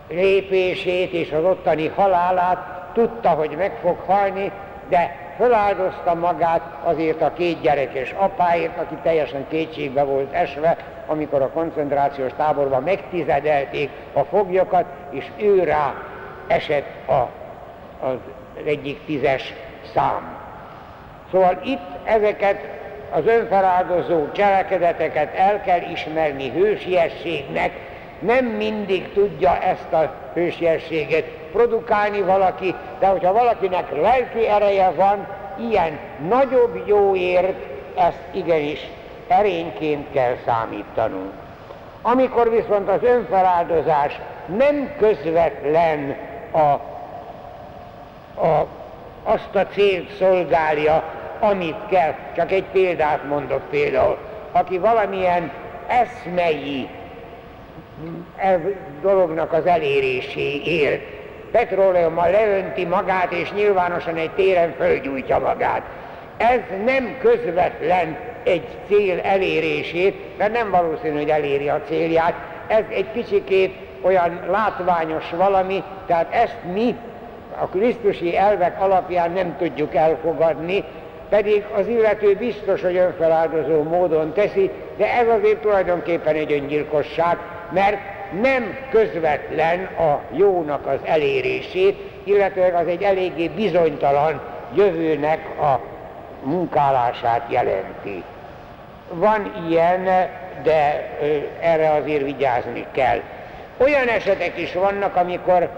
[0.09, 4.53] lépését és az ottani halálát, tudta, hogy meg fog halni,
[4.88, 11.49] de feláldozta magát azért a két gyerekes apáért, aki teljesen kétségbe volt esve, amikor a
[11.49, 15.94] koncentrációs táborban megtizedelték a foglyokat, és ő rá
[16.47, 17.29] esett a,
[18.07, 18.16] az
[18.64, 19.55] egyik tízes
[19.94, 20.37] szám.
[21.31, 22.84] Szóval itt ezeket
[23.14, 27.70] az önfeláldozó cselekedeteket el kell ismerni hősiességnek,
[28.18, 35.27] nem mindig tudja ezt a hősiességet produkálni valaki, de hogyha valakinek lelki ereje van,
[35.70, 35.98] ilyen
[36.29, 38.81] nagyobb jóért, ezt igenis
[39.29, 41.33] erényként kell számítanunk.
[42.03, 44.20] Amikor viszont az önfeláldozás
[44.57, 46.16] nem közvetlen
[46.50, 46.59] a,
[48.46, 48.66] a,
[49.22, 51.13] azt a célt szolgálja,
[51.44, 54.16] amit kell, csak egy példát mondok például,
[54.52, 55.50] aki valamilyen
[55.87, 56.88] eszmei
[59.02, 61.02] dolognak az eléréséért
[61.50, 65.83] petróleummal leönti magát, és nyilvánosan egy téren fölgyújtja magát.
[66.37, 72.35] Ez nem közvetlen egy cél elérését, mert nem valószínű, hogy eléri a célját.
[72.66, 76.96] Ez egy kicsikét olyan látványos valami, tehát ezt mi
[77.61, 80.85] a krisztusi elvek alapján nem tudjuk elfogadni,
[81.28, 87.37] pedig az illető biztos, hogy önfeláldozó módon teszi, de ez azért tulajdonképpen egy öngyilkosság,
[87.72, 87.96] mert
[88.42, 94.40] nem közvetlen a jónak az elérését, illetve az egy eléggé bizonytalan
[94.74, 95.80] jövőnek a
[96.42, 98.22] munkálását jelenti.
[99.12, 100.04] Van ilyen,
[100.62, 101.10] de
[101.60, 103.20] erre azért vigyázni kell.
[103.76, 105.68] Olyan esetek is vannak, amikor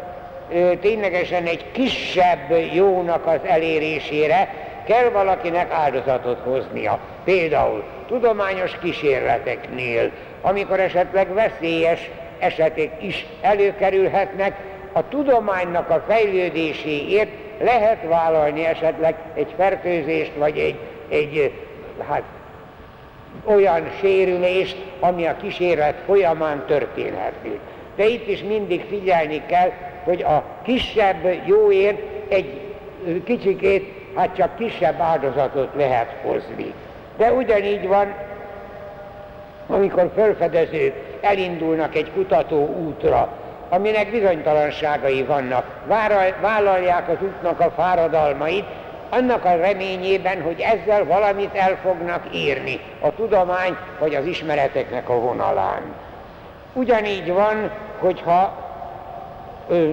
[0.81, 4.49] ténylegesen egy kisebb jónak az elérésére
[4.87, 6.99] kell valakinek áldozatot hoznia.
[7.25, 14.57] Például tudományos kísérleteknél, amikor esetleg veszélyes esetek is előkerülhetnek,
[14.93, 20.77] a tudománynak a fejlődéséért lehet vállalni esetleg egy fertőzést, vagy egy,
[21.09, 21.53] egy
[22.09, 22.23] hát,
[23.45, 27.59] olyan sérülést, ami a kísérlet folyamán történhető.
[27.97, 29.71] De itt is mindig figyelni kell,
[30.05, 32.61] hogy a kisebb jóért egy
[33.25, 36.75] kicsikét, hát csak kisebb áldozatot lehet hozni.
[37.17, 38.15] De ugyanígy van,
[39.67, 43.29] amikor felfedezők elindulnak egy kutató útra,
[43.69, 45.65] aminek bizonytalanságai vannak,
[46.41, 48.65] vállalják az útnak a fáradalmait,
[49.09, 55.21] annak a reményében, hogy ezzel valamit el fognak írni a tudomány vagy az ismereteknek a
[55.21, 55.83] vonalán.
[56.73, 58.53] Ugyanígy van, hogyha
[59.69, 59.91] ö,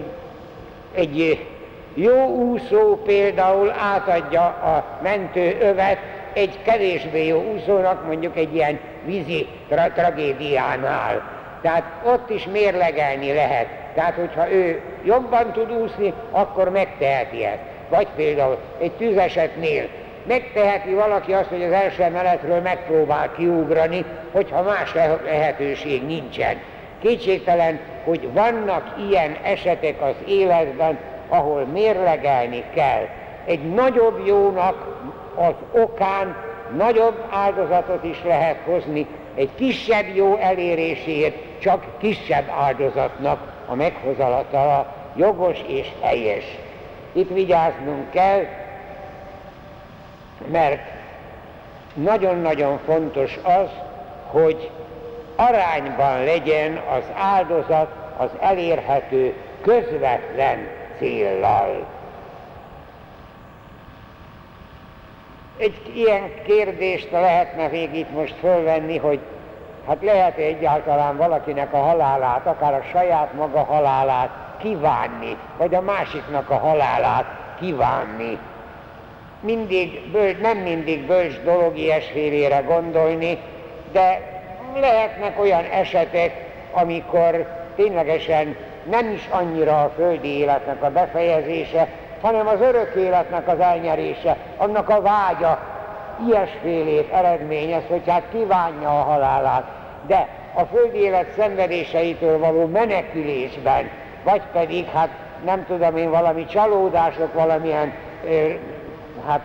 [0.94, 1.48] egy
[1.94, 5.98] jó úszó például átadja a mentő övet
[6.34, 11.22] egy kevésbé jó úszónak, mondjuk egy ilyen vízi tra- tragédiánál.
[11.62, 13.68] Tehát ott is mérlegelni lehet.
[13.96, 17.60] Tehát, hogyha ő jobban tud úszni, akkor megteheti ezt.
[17.90, 19.88] Vagy például egy tűzesetnél
[20.28, 24.94] megteheti valaki azt, hogy az első emeletről megpróbál kiugrani, hogyha más
[25.26, 26.58] lehetőség nincsen.
[27.02, 30.98] Kétségtelen, hogy vannak ilyen esetek az életben,
[31.34, 33.08] ahol mérlegelni kell.
[33.46, 34.88] Egy nagyobb jónak
[35.36, 36.36] az okán
[36.78, 45.58] nagyobb áldozatot is lehet hozni, egy kisebb jó eléréséért csak kisebb áldozatnak a meghozatala jogos
[45.68, 46.44] és helyes.
[47.12, 48.46] Itt vigyáznunk kell,
[50.52, 50.82] mert
[51.94, 53.70] nagyon-nagyon fontos az,
[54.32, 54.70] hogy
[55.36, 61.86] arányban legyen az áldozat az elérhető közvetlen céllal.
[65.58, 69.20] Egy ilyen kérdést lehetne még itt most fölvenni, hogy
[69.88, 75.82] hát lehet -e egyáltalán valakinek a halálát, akár a saját maga halálát kívánni, vagy a
[75.82, 77.26] másiknak a halálát
[77.60, 78.38] kívánni.
[79.40, 83.38] Mindig, bölcs, nem mindig bölcs dolog ilyesfélére gondolni,
[83.92, 84.32] de
[84.80, 88.56] lehetnek olyan esetek, amikor ténylegesen
[88.90, 91.88] nem is annyira a földi életnek a befejezése,
[92.22, 95.60] hanem az örök életnek az elnyerése, annak a vágya
[96.28, 99.64] ilyesfélét eredményez, hogy hát kívánja a halálát.
[100.08, 103.90] De a földi élet szenvedéseitől való menekülésben,
[104.24, 105.10] vagy pedig hát
[105.46, 107.94] nem tudom én, valami csalódások, valamilyen
[109.28, 109.42] hát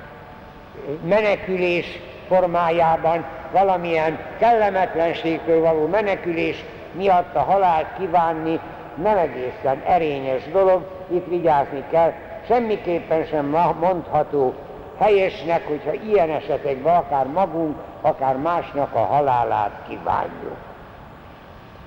[1.04, 8.60] menekülés formájában, valamilyen kellemetlenségtől való menekülés miatt a halált kívánni
[9.02, 12.12] nem egészen erényes dolog, itt vigyázni kell,
[12.46, 13.46] semmiképpen sem
[13.80, 14.54] mondható
[14.98, 20.56] helyesnek, hogyha ilyen esetekben akár magunk, akár másnak a halálát kívánjuk.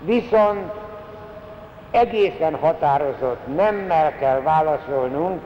[0.06, 0.72] Viszont
[1.92, 5.42] egészen határozott nemmel kell válaszolnunk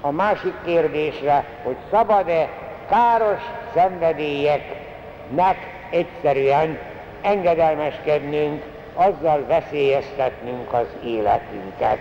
[0.00, 2.48] a másik kérdésre, hogy szabad-e
[2.88, 3.40] káros
[3.74, 5.56] szenvedélyeknek
[5.90, 6.78] egyszerűen
[7.22, 8.64] engedelmeskednünk,
[8.94, 11.98] azzal veszélyeztetnünk az életünket.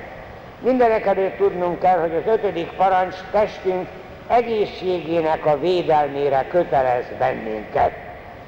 [0.59, 3.87] Mindenek előtt tudnunk kell, hogy az ötödik parancs testünk
[4.27, 7.91] egészségének a védelmére kötelez bennünket.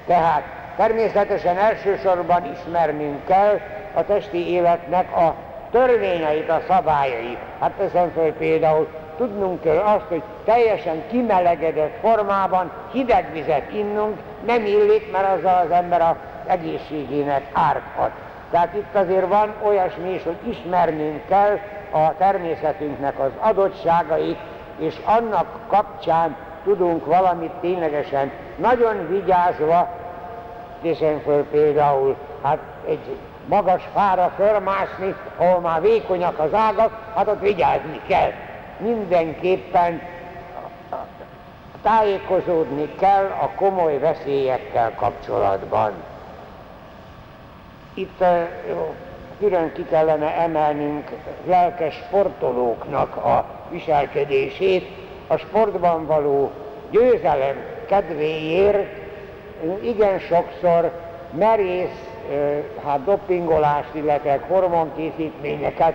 [0.06, 0.44] Tehát
[0.76, 3.60] természetesen elsősorban ismernünk kell
[3.94, 5.36] a testi életnek a
[5.72, 7.38] törvényeit, a szabályait.
[7.60, 8.88] Hát teszem föl például,
[9.18, 15.72] tudnunk kell azt, hogy teljesen kimelegedett formában hideg vizet innunk, nem illik, mert azzal az
[15.72, 16.16] ember az
[16.48, 18.12] egészségének árthat.
[18.54, 21.60] Tehát itt azért van olyasmi is, hogy ismernünk kell
[21.92, 24.38] a természetünknek az adottságait,
[24.78, 29.88] és annak kapcsán tudunk valamit ténylegesen nagyon vigyázva,
[30.82, 37.42] hiszen föl például hát egy magas fára fölmászni, ahol már vékonyak az ágak, hát ott
[37.42, 38.32] vigyázni kell.
[38.78, 40.02] Mindenképpen
[41.82, 46.13] tájékozódni kell a komoly veszélyekkel kapcsolatban.
[47.94, 48.24] Itt
[49.40, 51.12] külön ki kellene emelnünk
[51.46, 54.88] lelkes sportolóknak a viselkedését,
[55.28, 56.52] a sportban való
[56.92, 57.56] győzelem
[57.88, 58.88] kedvéért
[59.82, 60.92] igen sokszor
[61.38, 62.10] merész
[62.86, 65.94] hát dopingolást, illetve hormonkészítményeket,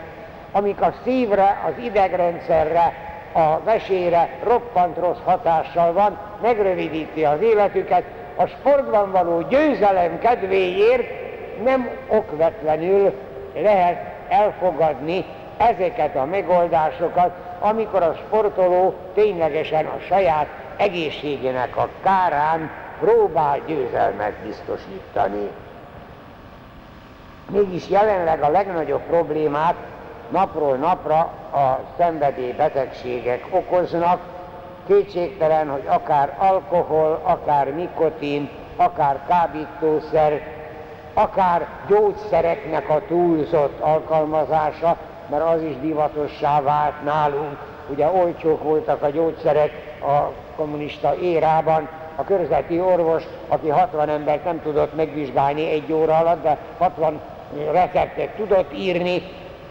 [0.53, 2.95] amik a szívre, az idegrendszerre,
[3.33, 8.05] a vesére roppant rossz hatással van, megrövidíti az életüket,
[8.37, 11.28] a sportban való győzelem kedvéért
[11.63, 13.13] nem okvetlenül
[13.55, 15.25] lehet elfogadni
[15.57, 17.31] ezeket a megoldásokat,
[17.61, 20.47] amikor a sportoló ténylegesen a saját
[20.77, 25.51] egészségének a kárán próbál győzelmet biztosítani.
[27.51, 29.75] Mégis jelenleg a legnagyobb problémát
[30.31, 31.19] napról napra
[31.53, 34.21] a szenvedélybetegségek okoznak,
[34.87, 40.58] kétségtelen, hogy akár alkohol, akár nikotin, akár kábítószer,
[41.19, 44.97] akár gyógyszereknek a túlzott alkalmazása,
[45.31, 47.57] mert az is divatossá vált nálunk.
[47.89, 54.63] Ugye olcsók voltak a gyógyszerek a kommunista érában, a körzeti orvos, aki 60 embert nem
[54.63, 57.21] tudott megvizsgálni egy óra alatt, de 60
[57.73, 59.23] receptet tudott írni,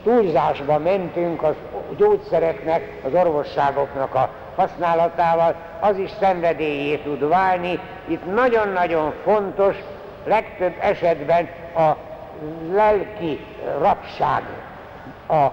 [0.04, 1.54] túlzásba mentünk az
[1.98, 7.80] gyógyszereknek, az orvosságoknak a használatával, az is szenvedélyé tud válni.
[8.08, 9.76] Itt nagyon-nagyon fontos,
[10.28, 11.92] legtöbb esetben a
[12.72, 13.40] lelki
[13.80, 14.44] rapság,
[15.30, 15.48] a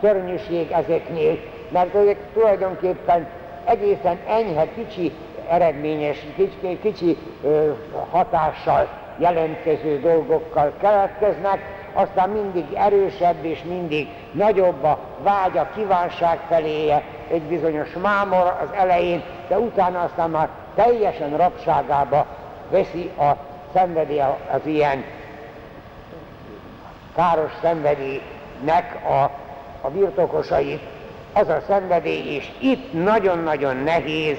[0.00, 3.28] szörnyűség ezeknél, mert ezek tulajdonképpen
[3.64, 5.12] egészen enyhe, kicsi
[5.48, 7.70] eredményes, kicsi, kicsi ö,
[8.10, 17.02] hatással jelentkező dolgokkal keletkeznek, aztán mindig erősebb és mindig nagyobb a vágy, a kívánság feléje,
[17.30, 22.26] egy bizonyos mámor az elején, de utána aztán már teljesen rabságába
[22.70, 23.32] veszi a
[23.72, 24.18] szenvedi
[24.52, 25.04] az ilyen
[27.14, 29.22] káros szenvedélynek a,
[29.80, 30.80] a birtokosait,
[31.32, 34.36] az a szenvedély, és itt nagyon-nagyon nehéz.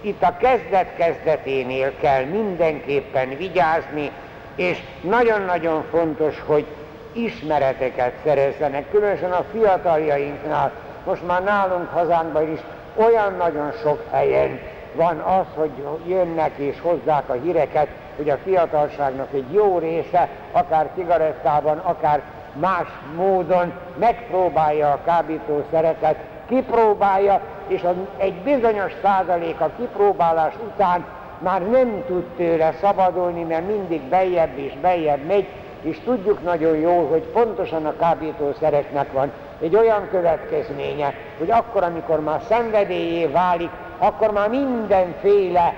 [0.00, 4.10] Itt a kezdet-kezdeténél kell mindenképpen vigyázni,
[4.54, 6.66] és nagyon-nagyon fontos, hogy
[7.12, 10.72] ismereteket szerezzenek, különösen a fiataljainknál,
[11.04, 12.60] most már nálunk hazánkban is
[12.94, 14.60] olyan nagyon sok helyen
[14.94, 15.70] van az, hogy
[16.06, 22.86] jönnek és hozzák a híreket, hogy a fiatalságnak egy jó része, akár cigarettában, akár más
[23.16, 26.16] módon megpróbálja a kábítószereket,
[26.48, 27.84] kipróbálja, és
[28.16, 31.04] egy bizonyos százalék a kipróbálás után
[31.38, 35.46] már nem tud tőle szabadulni, mert mindig bejebb és bejebb megy,
[35.80, 42.20] és tudjuk nagyon jó, hogy pontosan a kábítószereknek van egy olyan következménye, hogy akkor, amikor
[42.20, 45.74] már szenvedélyé válik, akkor már mindenféle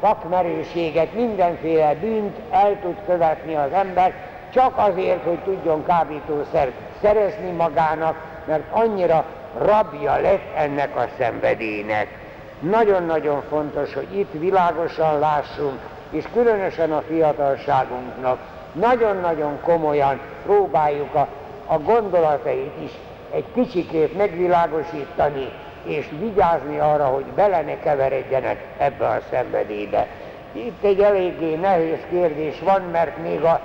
[0.00, 4.14] vakmerőséget, mindenféle bűnt el tud követni az ember,
[4.52, 6.72] csak azért, hogy tudjon kábítószert
[7.02, 9.24] szerezni magának, mert annyira
[9.58, 12.18] rabja lett ennek a szenvedélynek.
[12.60, 15.78] nagyon-nagyon fontos, hogy itt világosan lássunk,
[16.10, 18.38] és különösen a fiatalságunknak
[18.72, 21.28] nagyon-nagyon komolyan próbáljuk a,
[21.66, 22.90] a gondolatait is
[23.30, 25.52] egy kicsikét megvilágosítani,
[25.82, 30.06] és vigyázni arra, hogy bele ne keveredjenek ebbe a szenvedélybe.
[30.52, 33.60] Itt egy eléggé nehéz kérdés van, mert még a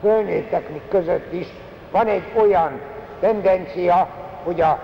[0.00, 1.46] fölnőtteknek között is
[1.90, 2.80] van egy olyan
[3.20, 4.08] tendencia,
[4.44, 4.78] hogy a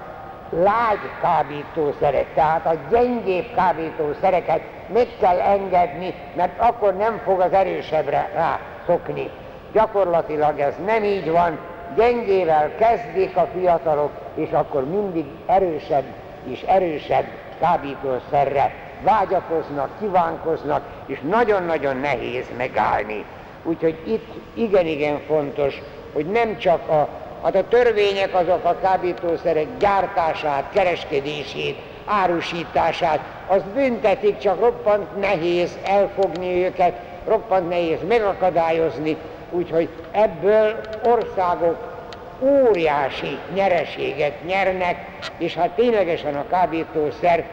[0.51, 4.61] lágy kábítószerek, tehát a gyengébb kábítószereket
[4.93, 9.31] meg kell engedni, mert akkor nem fog az erősebbre rá szokni.
[9.73, 11.59] Gyakorlatilag ez nem így van,
[11.97, 16.05] gyengével kezdik a fiatalok, és akkor mindig erősebb
[16.45, 17.25] és erősebb
[17.61, 23.25] kábítószerre vágyakoznak, kívánkoznak, és nagyon-nagyon nehéz megállni.
[23.63, 25.83] Úgyhogy itt igen-igen fontos,
[26.13, 27.09] hogy nem csak a,
[27.43, 36.65] hát a törvények azok a kábítószerek gyártását, kereskedését, árusítását, azt büntetik, csak roppant nehéz elfogni
[36.65, 39.17] őket, roppant nehéz megakadályozni,
[39.51, 41.98] úgyhogy ebből országok
[42.41, 45.07] óriási nyereséget nyernek,
[45.39, 47.45] és hát ténylegesen a kábítószer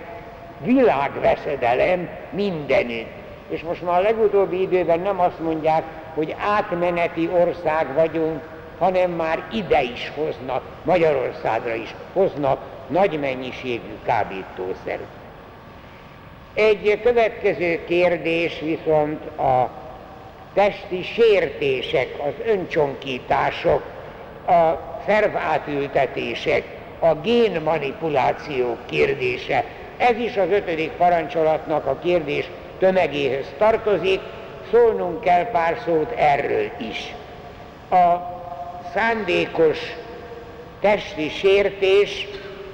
[0.63, 3.11] világveszedelem mindenütt.
[3.49, 5.83] És most már a legutóbbi időben nem azt mondják,
[6.13, 8.41] hogy átmeneti ország vagyunk,
[8.79, 14.99] hanem már ide is hoznak, Magyarországra is hoznak nagy mennyiségű kábítószer.
[16.53, 19.69] Egy következő kérdés viszont a
[20.53, 23.81] testi sértések, az öncsonkítások,
[24.47, 26.63] a szervátültetések,
[26.99, 29.63] a génmanipuláció kérdése.
[29.97, 34.19] Ez is az ötödik parancsolatnak a kérdés tömegéhez tartozik,
[34.71, 37.13] szólnunk kell pár szót erről is.
[37.89, 38.33] A
[38.93, 39.79] szándékos
[40.79, 42.27] testi sértés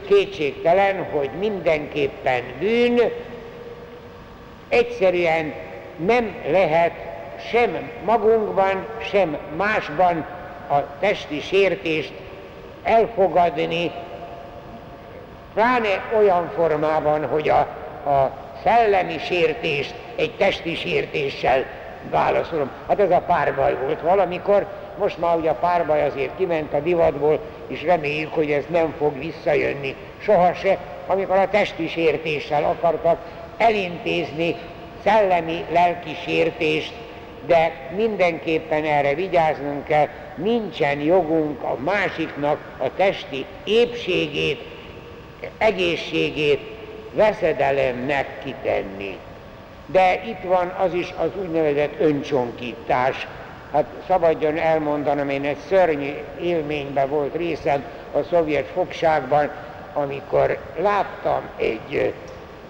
[0.08, 3.00] kétségtelen, hogy mindenképpen bűn,
[4.70, 5.54] egyszerűen
[6.06, 6.94] nem lehet
[7.52, 10.26] sem magunkban, sem másban
[10.72, 12.14] a testi sértést
[12.84, 13.92] elfogadni,
[15.54, 17.60] pláne olyan formában, hogy a,
[18.10, 18.32] a
[18.64, 21.66] szellemi sértést egy testi sértéssel
[22.10, 22.72] válaszolom.
[22.88, 24.66] Hát ez a párbaj volt valamikor,
[24.98, 29.20] most már ugye a párbaj azért kiment a divatból, és reméljük, hogy ez nem fog
[29.20, 33.18] visszajönni soha se, amikor a testi sértéssel akartak
[33.58, 34.56] elintézni
[35.04, 36.94] szellemi, lelki sértést,
[37.46, 44.62] de mindenképpen erre vigyáznunk kell, nincsen jogunk a másiknak a testi épségét,
[45.58, 46.60] egészségét
[47.14, 49.18] veszedelemnek kitenni.
[49.86, 53.28] De itt van az is az úgynevezett öncsonkítás.
[53.74, 57.84] Hát szabadjon elmondanom, én egy szörnyű élményben volt részem
[58.14, 59.52] a szovjet fogságban,
[59.94, 62.14] amikor láttam egy,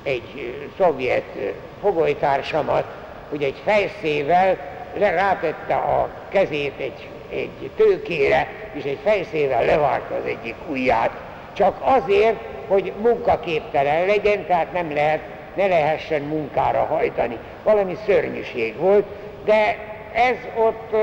[0.03, 3.00] egy szovjet fogolytársamat,
[3.31, 4.57] hogy egy fejszével
[4.97, 11.11] rátette a kezét egy, egy tőkére, és egy fejszével levágta az egyik ujját.
[11.53, 15.19] Csak azért, hogy munkaképtelen legyen, tehát nem lehet,
[15.55, 17.37] ne lehessen munkára hajtani.
[17.63, 19.05] Valami szörnyűség volt,
[19.45, 19.77] de
[20.13, 20.95] ez ott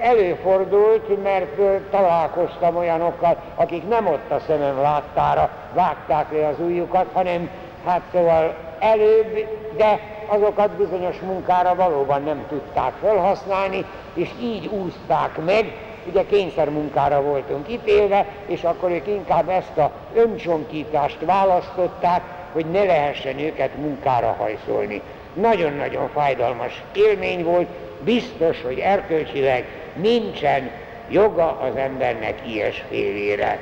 [0.00, 1.60] előfordult, mert
[1.90, 7.50] találkoztam olyanokkal, akik nem ott a szemem láttára vágták le az ujjukat, hanem
[7.86, 10.00] hát szóval előbb, de
[10.30, 15.72] azokat bizonyos munkára valóban nem tudták felhasználni, és így úszták meg,
[16.08, 22.22] ugye kényszermunkára voltunk ítélve, és akkor ők inkább ezt a öncsonkítást választották,
[22.52, 25.02] hogy ne lehessen őket munkára hajszolni.
[25.34, 27.68] Nagyon-nagyon fájdalmas élmény volt,
[28.00, 29.64] biztos, hogy erkölcsileg
[29.94, 30.70] nincsen
[31.08, 33.58] joga az embernek ilyesfélére.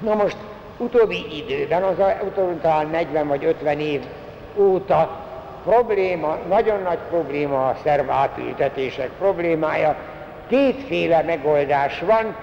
[0.00, 0.36] Na most
[0.76, 4.00] utóbbi időben, az utóbbi talán 40 vagy 50 év
[4.60, 5.10] óta
[5.64, 9.96] probléma, nagyon nagy probléma a szervátültetések problémája.
[10.48, 12.36] Kétféle megoldás van,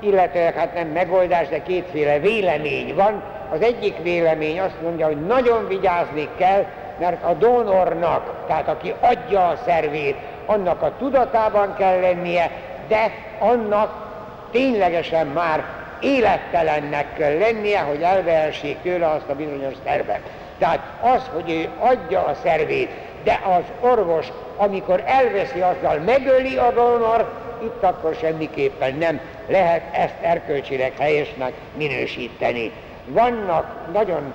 [0.00, 3.22] illetve hát nem megoldás, de kétféle vélemény van.
[3.52, 6.64] Az egyik vélemény azt mondja, hogy nagyon vigyázni kell,
[6.98, 12.50] mert a donornak, tehát aki adja a szervét, annak a tudatában kell lennie,
[12.88, 14.12] de annak
[14.50, 15.64] ténylegesen már
[16.00, 20.20] élettelennek kell lennie, hogy elvehessék tőle azt a bizonyos szervet.
[20.58, 22.90] Tehát az, hogy ő adja a szervét,
[23.24, 24.26] de az orvos,
[24.56, 27.32] amikor elveszi, azzal megöli a donor,
[27.62, 32.72] itt akkor semmiképpen nem lehet ezt erkölcsileg helyesnek minősíteni.
[33.06, 34.34] Vannak nagyon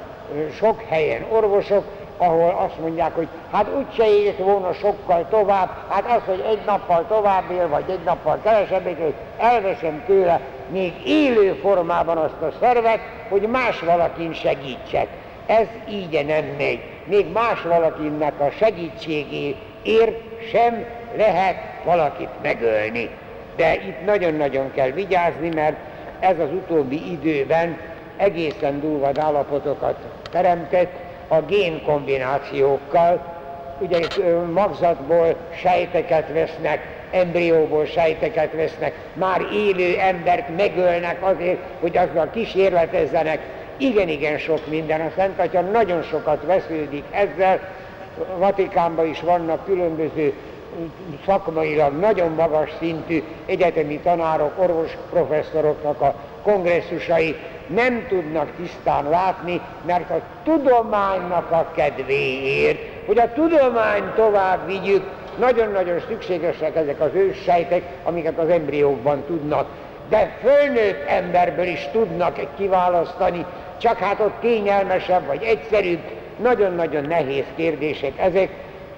[0.58, 1.84] sok helyen orvosok,
[2.18, 7.06] ahol azt mondják, hogy hát úgyse élt volna sokkal tovább, hát az, hogy egy nappal
[7.08, 10.40] tovább él, vagy egy nappal kevesebbet, hogy elveszem tőle
[10.72, 13.00] még élő formában azt a szervet,
[13.30, 15.08] hogy más valakin segítsek.
[15.50, 16.80] Ez így nem megy.
[17.06, 20.18] Még más valakinek a segítségéért
[20.52, 20.86] sem
[21.18, 23.10] lehet valakit megölni.
[23.56, 25.76] De itt nagyon-nagyon kell vigyázni, mert
[26.20, 27.78] ez az utóbbi időben
[28.18, 29.96] egészen durva állapotokat
[30.32, 30.92] teremtett
[31.28, 33.38] a génkombinációkkal.
[33.80, 34.00] Ugye
[34.54, 36.80] magzatból sejteket vesznek,
[37.12, 43.40] embrióból sejteket vesznek, már élő embert megölnek azért, hogy azzal kísérletezzenek.
[43.80, 45.02] Igen-igen sok minden.
[45.02, 47.60] A Szent Atya nagyon sokat vesződik ezzel.
[48.38, 50.34] Vatikánban is vannak különböző
[51.26, 56.14] szakmailag nagyon magas szintű egyetemi tanárok, orvos professzoroknak a
[56.44, 57.36] kongresszusai
[57.68, 65.04] nem tudnak tisztán látni, mert a tudománynak a kedvéért, hogy a tudomány tovább vigyük,
[65.40, 69.68] nagyon-nagyon szükségesek ezek az őssejtek, amiket az embriókban tudnak.
[70.10, 73.46] De fölnőtt emberből is tudnak kiválasztani,
[73.80, 76.02] csak hát ott kényelmesebb vagy egyszerűbb,
[76.38, 78.50] nagyon-nagyon nehéz kérdések ezek.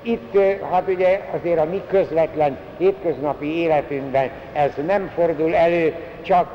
[0.02, 0.38] Itt
[0.72, 6.48] hát ugye azért a mi közvetlen hétköznapi életünkben ez nem fordul elő, csak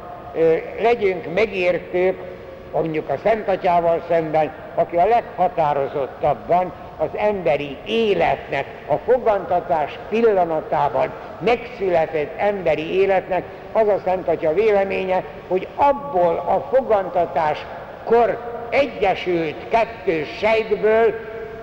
[0.80, 2.18] legyünk megértők,
[2.72, 3.68] mondjuk a Szent
[4.08, 14.00] szemben, aki a leghatározottabban az emberi életnek, a fogantatás pillanatában megszületett emberi életnek az a
[14.04, 17.66] Szent Atya véleménye, hogy abból a fogantatás
[18.06, 18.38] kor
[18.70, 21.14] egyesült kettős sejtből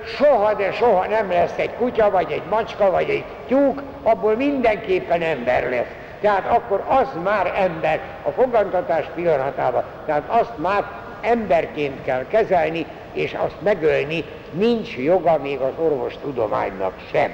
[0.06, 5.22] soha, de soha nem lesz egy kutya, vagy egy macska, vagy egy tyúk, abból mindenképpen
[5.22, 5.92] ember lesz.
[6.22, 9.84] Tehát akkor az már ember a fogantatás pillanatában.
[10.06, 10.84] Tehát azt már
[11.22, 17.32] emberként kell kezelni, és azt megölni nincs joga még az orvos tudománynak sem.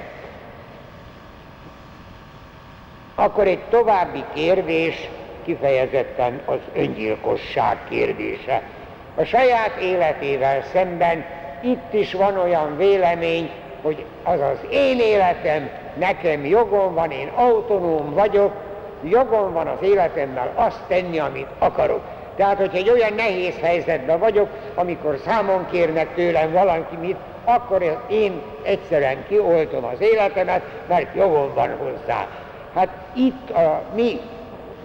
[3.14, 5.08] Akkor egy további kérdés
[5.44, 8.62] kifejezetten az öngyilkosság kérdése.
[9.14, 11.24] A saját életével szemben
[11.60, 13.50] itt is van olyan vélemény,
[13.82, 18.52] hogy az az én életem, nekem jogom van, én autonóm vagyok,
[19.02, 22.00] jogom van az életemmel azt tenni, amit akarok.
[22.36, 29.24] Tehát, hogyha egy olyan nehéz helyzetben vagyok, amikor számon kérnek tőlem valamit, akkor én egyszerűen
[29.28, 32.26] kioltom az életemet, mert jogom van hozzá.
[32.74, 34.20] Hát itt a mi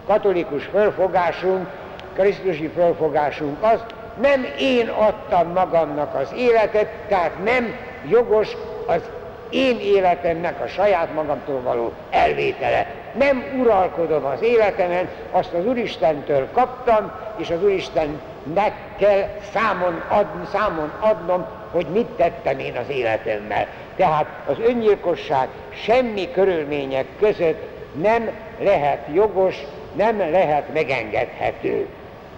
[0.07, 1.67] katolikus fölfogásunk,
[2.13, 3.83] krisztusi fölfogásunk az,
[4.21, 7.75] nem én adtam magamnak az életet, tehát nem
[8.07, 8.57] jogos
[8.87, 9.01] az
[9.49, 12.87] én életemnek a saját magamtól való elvétele.
[13.17, 20.91] Nem uralkodom az életemen, azt az Úristentől kaptam, és az Úristennek kell számon, ad, számon
[20.99, 23.67] adnom, hogy mit tettem én az életemmel.
[23.95, 27.61] Tehát az öngyilkosság semmi körülmények között
[28.01, 29.55] nem lehet jogos,
[29.93, 31.87] nem lehet megengedhető.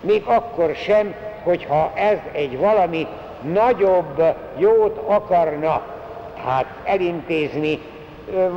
[0.01, 1.13] Még akkor sem,
[1.47, 3.07] hogyha ez egy valami
[3.53, 4.23] nagyobb
[4.57, 5.81] jót akarna
[6.45, 7.79] hát elintézni.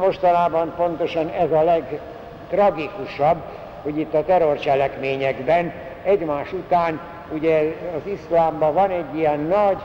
[0.01, 3.37] Mostanában pontosan ez a legtragikusabb,
[3.83, 5.73] hogy itt a terrorcselekményekben
[6.05, 7.01] egymás után
[7.33, 9.79] ugye az iszlámban van egy ilyen nagy,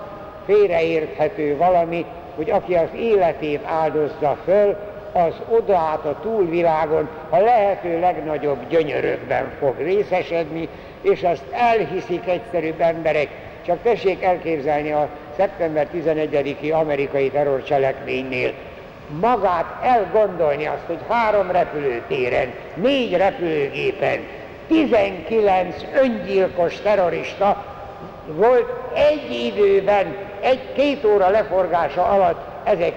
[0.46, 4.76] félreérthető valami, hogy aki az életét áldozza föl,
[5.14, 10.70] az odaát a túlvilágon a lehető legnagyobb gyönyörökben fog részesedni,
[11.12, 13.28] és azt elhiszik egyszerűbb emberek.
[13.66, 18.54] Csak tessék elképzelni a szeptember 11-i amerikai terrorcselekménynél
[19.20, 24.20] magát elgondolni azt, hogy három repülőtéren, négy repülőgépen,
[24.68, 27.66] 19 öngyilkos terrorista
[28.26, 32.94] volt egy időben, egy-két óra leforgása alatt ezek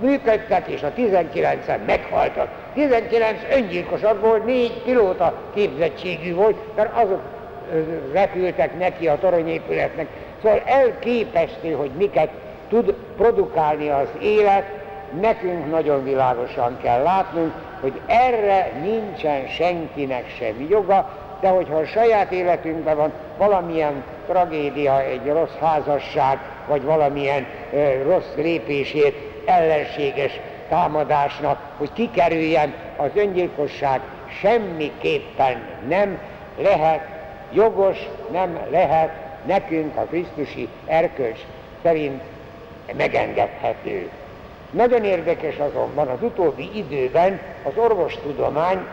[0.00, 2.48] működtek, és a 19-en meghaltak.
[2.74, 7.20] 19 öngyilkosat volt, négy pilóta képzettségű volt, mert azok
[8.12, 10.06] repültek neki a toronyépületnek.
[10.42, 12.30] Szóval elképesztő, hogy miket
[12.68, 14.64] tud produkálni az élet,
[15.20, 21.10] nekünk nagyon világosan kell látnunk, hogy erre nincsen senkinek sem joga,
[21.40, 28.34] de hogyha a saját életünkben van valamilyen tragédia, egy rossz házasság, vagy valamilyen ö, rossz
[28.36, 29.14] lépését
[29.46, 34.00] ellenséges támadásnak, hogy kikerüljen az öngyilkosság,
[34.40, 36.18] semmiképpen nem
[36.56, 37.17] lehet
[37.52, 39.10] jogos, nem lehet
[39.46, 41.40] nekünk a Krisztusi erkölcs
[41.82, 42.22] szerint
[42.96, 44.10] megengedhető.
[44.70, 48.86] Nagyon érdekes azonban az utóbbi időben az orvostudomány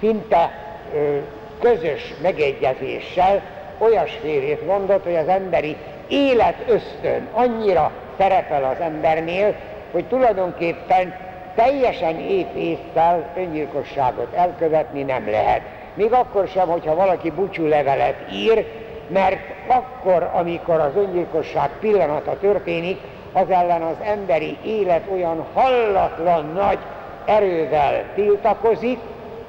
[0.00, 0.50] szinte
[0.94, 1.18] ö,
[1.60, 3.42] közös megegyezéssel
[3.78, 5.76] olyasfélét mondott, hogy az emberi
[6.08, 9.54] élet ösztön annyira szerepel az embernél,
[9.92, 11.14] hogy tulajdonképpen
[11.54, 15.60] teljesen épp észszel öngyilkosságot elkövetni nem lehet.
[15.98, 18.66] Még akkor sem, hogyha valaki búcsú levelet ír,
[19.08, 23.00] mert akkor, amikor az öngyilkosság pillanata történik,
[23.32, 26.78] az ellen az emberi élet olyan hallatlan nagy
[27.24, 28.98] erővel tiltakozik,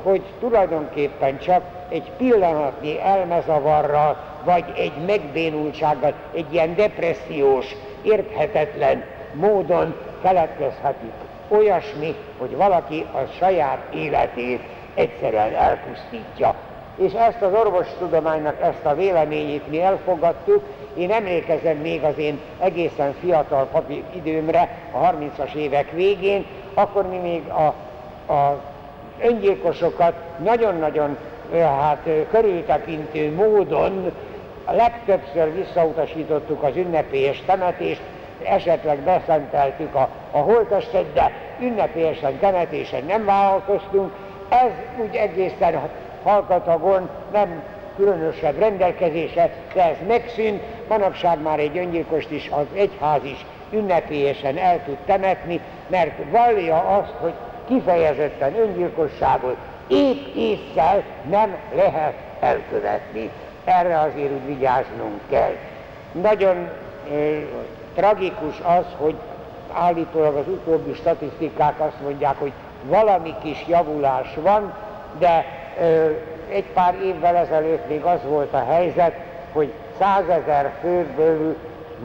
[0.03, 11.13] hogy tulajdonképpen csak egy pillanatnyi elmezavarral, vagy egy megbénultsággal, egy ilyen depressziós, érthetetlen módon keletkezhetik
[11.47, 14.61] olyasmi, hogy valaki a saját életét
[14.99, 16.55] egyszerűen elpusztítja.
[16.95, 20.63] És ezt az orvostudománynak ezt a véleményét mi elfogadtuk,
[20.95, 27.17] én emlékezem még az én egészen fiatal papi időmre, a 30-as évek végén, akkor mi
[27.17, 27.73] még a,
[28.33, 28.61] a
[29.21, 31.17] öngyilkosokat nagyon-nagyon
[31.53, 34.11] hát, körültekintő módon
[34.71, 38.01] legtöbbször visszautasítottuk az ünnepélyes temetést,
[38.43, 44.11] esetleg beszenteltük a, a holtestet, de ünnepélyesen temetésen nem vállalkoztunk.
[44.49, 45.79] Ez úgy egészen
[46.23, 47.63] halkatagon nem
[47.95, 50.61] különösebb rendelkezése, de ez megszűnt.
[50.87, 57.13] Manapság már egy öngyilkost is az egyház is ünnepélyesen el tud temetni, mert vallja azt,
[57.19, 57.33] hogy
[57.67, 63.29] kifejezetten öngyilkosságot épp észszel nem lehet elkövetni.
[63.65, 65.55] Erre azért úgy vigyáznunk kell.
[66.11, 66.69] Nagyon
[67.95, 69.15] tragikus az, hogy
[69.73, 72.51] állítólag az utóbbi statisztikák azt mondják, hogy
[72.83, 74.73] valami kis javulás van,
[75.17, 75.45] de
[75.81, 76.09] ö,
[76.49, 79.13] egy pár évvel ezelőtt még az volt a helyzet,
[79.53, 81.55] hogy százezer főből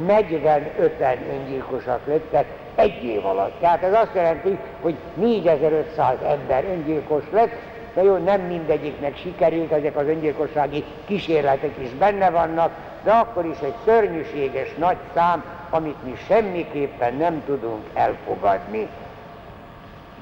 [0.09, 3.61] 45-en öngyilkosak lettek egy év alatt.
[3.61, 7.53] Tehát ez azt jelenti, hogy 4500 ember öngyilkos lett,
[7.95, 12.71] de jó, nem mindegyiknek sikerült, ezek az öngyilkossági kísérletek is benne vannak,
[13.05, 18.89] de akkor is egy szörnyűséges nagy szám, amit mi semmiképpen nem tudunk elfogadni.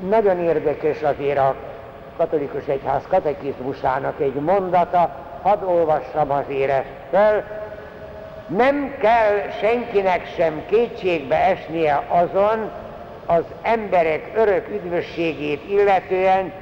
[0.00, 1.54] Nagyon érdekes azért a
[2.16, 5.10] katolikus egyház katekizmusának egy mondata,
[5.42, 7.44] hadd olvassam azért ezt fel,
[8.46, 12.70] nem kell senkinek sem kétségbe esnie azon
[13.26, 16.52] az emberek örök üdvösségét illetően,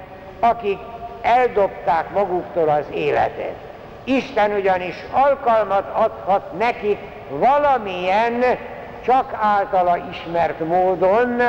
[0.41, 0.79] akik
[1.23, 3.55] eldobták maguktól az életet.
[4.05, 8.45] Isten ugyanis alkalmat adhat nekik valamilyen
[9.05, 11.43] csak általa ismert módon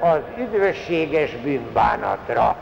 [0.00, 2.56] az üdvösséges bűnbánatra.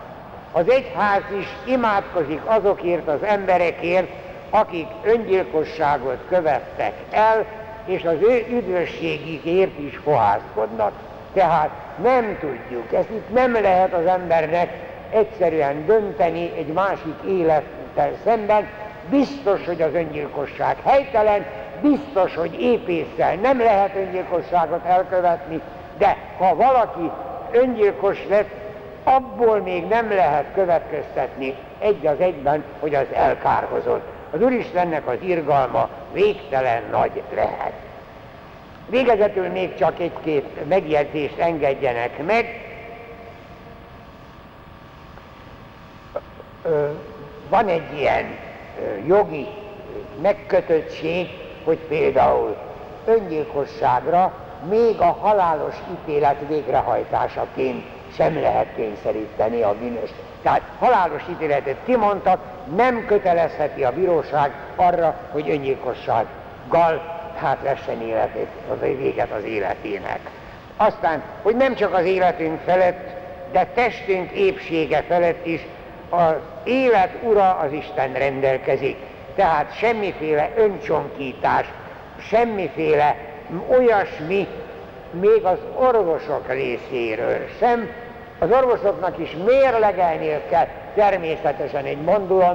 [0.52, 4.08] Az egyház is imádkozik azokért az emberekért,
[4.50, 7.44] akik öngyilkosságot követtek el,
[7.84, 10.92] és az ő üdvösségükért is fohászkodnak.
[11.34, 11.70] Tehát
[12.02, 14.68] nem tudjuk, ezt itt nem lehet az embernek
[15.10, 18.66] egyszerűen dönteni egy másik élettel szemben,
[19.10, 21.46] biztos, hogy az öngyilkosság helytelen,
[21.80, 25.60] biztos, hogy épésszel nem lehet öngyilkosságot elkövetni,
[25.98, 27.10] de ha valaki
[27.50, 28.50] öngyilkos lett,
[29.04, 34.06] abból még nem lehet következtetni egy az egyben, hogy az elkárhozott.
[34.30, 37.72] Az Úristennek az irgalma végtelen nagy lehet.
[38.88, 42.66] Végezetül még csak egy-két megjegyzést engedjenek meg.
[47.48, 48.24] Van egy ilyen
[49.06, 49.46] jogi
[50.22, 51.28] megkötöttség,
[51.64, 52.56] hogy például
[53.04, 54.32] öngyilkosságra
[54.68, 57.84] még a halálos ítélet végrehajtásaként
[58.16, 60.10] sem lehet kényszeríteni a bűnös.
[60.42, 62.40] Tehát halálos ítéletet kimondtak,
[62.76, 70.20] nem kötelezheti a bíróság arra, hogy öngyilkossággal hát vessen életét, az véget az életének.
[70.76, 73.20] Aztán, hogy nem csak az életünk felett,
[73.52, 75.66] de testünk épsége felett is
[76.08, 76.34] az
[76.64, 78.96] élet ura az Isten rendelkezik.
[79.34, 81.66] Tehát semmiféle öncsonkítás,
[82.28, 83.16] semmiféle
[83.68, 84.48] olyasmi,
[85.10, 87.90] még az orvosok részéről sem.
[88.38, 91.98] Az orvosoknak is mérlegelnie kell természetesen egy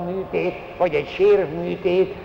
[0.05, 2.15] műtét, vagy egy sérvműtét,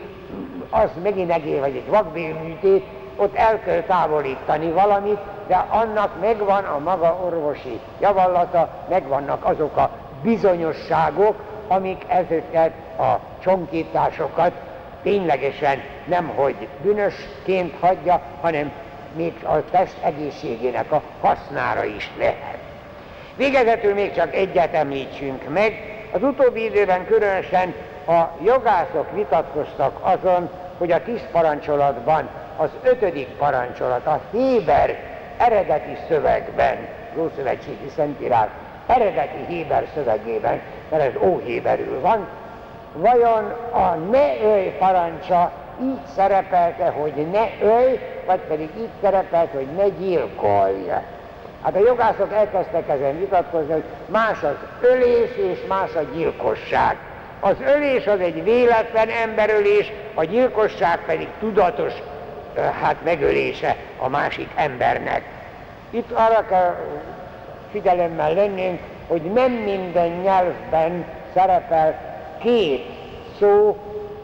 [0.71, 2.85] az megint egész, vagy egy vakbélműtét,
[3.17, 9.91] ott el kell távolítani valamit, de annak megvan a maga orvosi javallata, megvannak azok a
[10.23, 11.35] bizonyosságok,
[11.69, 14.53] amik ezeket a csonkításokat
[15.03, 18.73] ténylegesen nem hogy bűnösként hagyja, hanem
[19.17, 22.59] még a test egészségének a hasznára is lehet.
[23.37, 27.75] Végezetül még csak egyet említsünk meg, az utóbbi időben különösen
[28.07, 34.99] a jogászok vitatkoztak azon, hogy a tíz parancsolatban az ötödik parancsolat, a Héber
[35.39, 36.77] eredeti szövegben,
[37.13, 38.49] az Ószövetségi Szentírás
[38.87, 42.27] eredeti Héber szövegében, mert ez óhéberül van,
[42.93, 49.67] vajon a ne ölj parancsa így szerepelte, hogy ne ölj, vagy pedig így szerepelt, hogy
[49.77, 50.89] ne gyilkolj.
[51.63, 56.97] Hát a jogászok elkezdtek ezen vitatkozni, hogy más az ölés és más a gyilkosság.
[57.41, 61.93] Az ölés az egy véletlen emberölés, a gyilkosság pedig tudatos
[62.83, 65.23] hát megölése a másik embernek.
[65.91, 66.75] Itt arra kell
[67.71, 72.12] figyelemmel lennünk, hogy nem minden nyelvben szerepel
[72.43, 72.85] két
[73.39, 73.77] szó,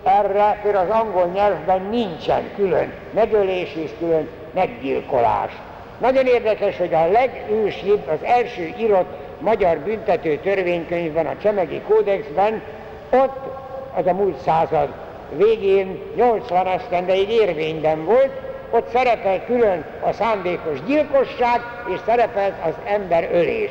[0.05, 5.53] erre például az angol nyelvben nincsen külön megölés és külön meggyilkolás.
[5.99, 12.63] Nagyon érdekes, hogy a legősibb, az első írott magyar büntető törvénykönyvben, a Csemegi Kódexben,
[13.11, 13.39] ott
[13.95, 14.89] az a múlt század
[15.37, 18.31] végén 80 esztendeig érvényben volt,
[18.71, 21.61] ott szerepel külön a szándékos gyilkosság,
[21.95, 23.71] és szerepelt az ember ölés.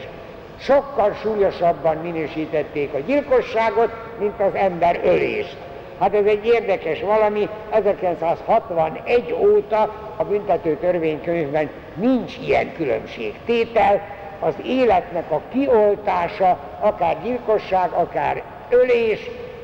[0.59, 5.57] Sokkal súlyosabban minősítették a gyilkosságot, mint az ember ölést.
[5.99, 14.01] Hát ez egy érdekes valami, 1961 óta a büntető törvénykönyvben nincs ilyen különbségtétel,
[14.39, 19.19] az életnek a kioltása, akár gyilkosság, akár ölés,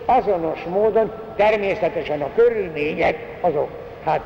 [0.06, 3.70] azonos módon természetesen a körülmények azok
[4.06, 4.22] hát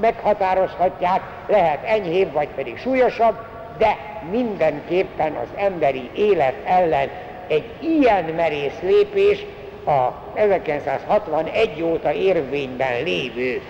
[0.00, 3.34] meghatározhatják, lehet enyhébb, vagy pedig súlyosabb,
[3.78, 3.96] de
[4.30, 7.08] mindenképpen az emberi élet ellen
[7.46, 9.46] egy ilyen merész lépés
[9.86, 13.62] a 1961 óta érvényben lévő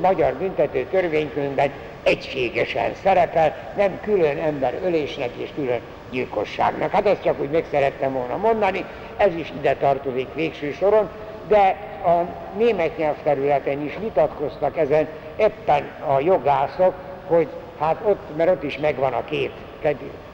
[0.00, 1.70] magyar büntető törvénykönyvben
[2.02, 5.80] egységesen szerepel, nem külön ember ölésnek és külön
[6.10, 6.90] gyilkosságnak.
[6.90, 8.84] Hát ezt csak úgy meg szerettem volna mondani,
[9.16, 11.08] ez is ide tartozik végső soron,
[11.48, 12.10] de a
[12.56, 16.94] német nyelvterületen is vitatkoztak ezen éppen a jogászok,
[17.26, 17.48] hogy
[17.80, 19.52] hát ott, mert ott is megvan a két,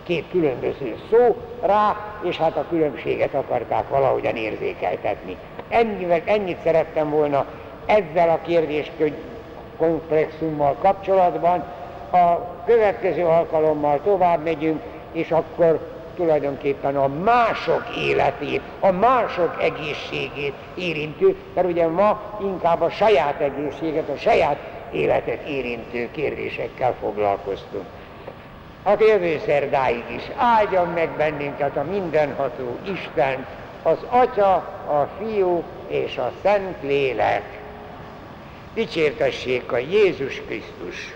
[0.02, 5.36] két különböző szó rá, és hát a különbséget akarták valahogyan érzékeltetni.
[5.68, 7.46] Ennyivel, ennyit szerettem volna
[7.86, 9.12] ezzel a kérdéskör
[9.76, 11.64] komplexummal kapcsolatban.
[12.12, 14.80] A következő alkalommal tovább megyünk,
[15.12, 22.90] és akkor tulajdonképpen a mások életét, a mások egészségét érintő, mert ugye ma inkább a
[22.90, 24.58] saját egészséget, a saját
[24.92, 27.86] életet érintő kérdésekkel foglalkoztunk.
[28.82, 33.46] A jövő szerdáig is áldjon meg bennünket a mindenható Isten,
[33.82, 34.54] az Atya,
[34.88, 37.60] a Fiú és a Szent Lélek.
[38.74, 41.15] Dicsértessék a Jézus Krisztus!